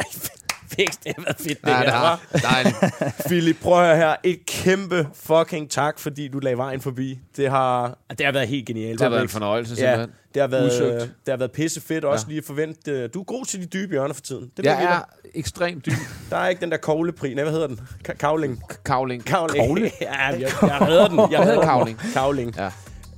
[0.76, 1.04] fedt.
[1.04, 2.16] Det har været fedt, det Ja, her, det har.
[2.34, 2.52] hva'?
[2.54, 2.76] Dejligt.
[3.28, 4.16] Philip, prøv at høre her.
[4.24, 7.18] Et kæmpe fucking tak, fordi du lagde vejen forbi.
[7.36, 8.98] Det har, det har været helt genialt.
[8.98, 10.10] Det har været en fornøjelse, Ja, simpelthen.
[10.34, 11.00] det har været, Udsøgt.
[11.26, 12.30] det har været pisse fedt også Ja.
[12.30, 12.90] lige at forvente.
[12.90, 14.50] øh, Du er god til de dybe hjørner for tiden.
[14.56, 15.00] Det Jeg er da.
[15.34, 15.92] ekstremt dyb.
[16.30, 17.34] Der er ikke den der koglepri.
[17.34, 17.80] Nej, hvad hedder den?
[18.08, 18.62] Ka- kavling.
[18.84, 19.24] Kavling.
[19.24, 19.66] Kavling.
[19.66, 19.90] Kogle?
[20.00, 20.50] ja, jeg, jeg
[20.80, 21.18] redder den.
[21.18, 22.00] Jeg redder hedder kavling?
[22.14, 22.54] Kavling.
[22.56, 22.70] Ja.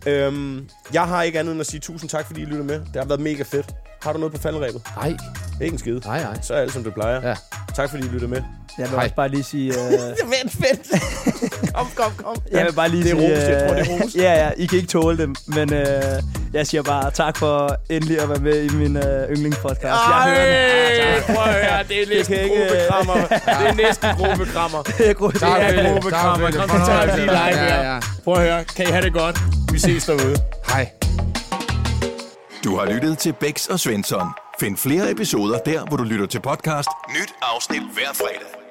[0.07, 2.75] Øhm, jeg har ikke andet end at sige tusind tak, fordi I lyttede med.
[2.81, 3.67] Det har været mega fedt.
[4.05, 4.83] Har du noget på faldrebet?
[4.97, 5.17] Nej.
[5.61, 6.01] Ikke en skid.
[6.05, 6.39] Nej, nej.
[6.43, 7.29] Så er alt, som det plejer.
[7.29, 7.35] Ja.
[7.77, 8.43] Tak, fordi I lyttede med.
[8.79, 9.05] jeg vil Hej.
[9.05, 9.73] også bare lige sige...
[9.73, 9.91] Øh,
[10.35, 11.03] Vent, vent.
[11.75, 12.37] kom, kom, kom.
[12.53, 13.35] Jeg vil bare lige det er sige...
[13.37, 13.49] ros.
[13.49, 16.67] Jeg tror, det er øh, ja, ja, I kan ikke tåle det, men øh, jeg
[16.67, 19.83] siger bare tak for endelig at være med i min øh, yndlingspodcast.
[19.85, 21.35] Jeg hører den.
[21.35, 21.83] prøv at høre.
[21.89, 23.15] Det er næsten ikke, øh, gruppekrammer.
[23.61, 24.83] Det er næsten gruppekrammer.
[24.83, 25.15] Det er.
[25.15, 26.51] Tak, Det er gruppekrammer.
[26.51, 27.93] Tak, Kom, så tager vi lige live Ja, her.
[27.95, 28.01] ja.
[28.25, 28.65] Prøv at høre.
[28.65, 29.39] Kan I have det godt?
[29.73, 30.37] Vi ses derude.
[30.69, 30.91] Hej.
[32.65, 34.27] Du har lyttet til Bæks og Svensson.
[34.61, 36.89] Find flere episoder der, hvor du lytter til podcast.
[37.09, 38.64] Nyt afsnit hver fredag.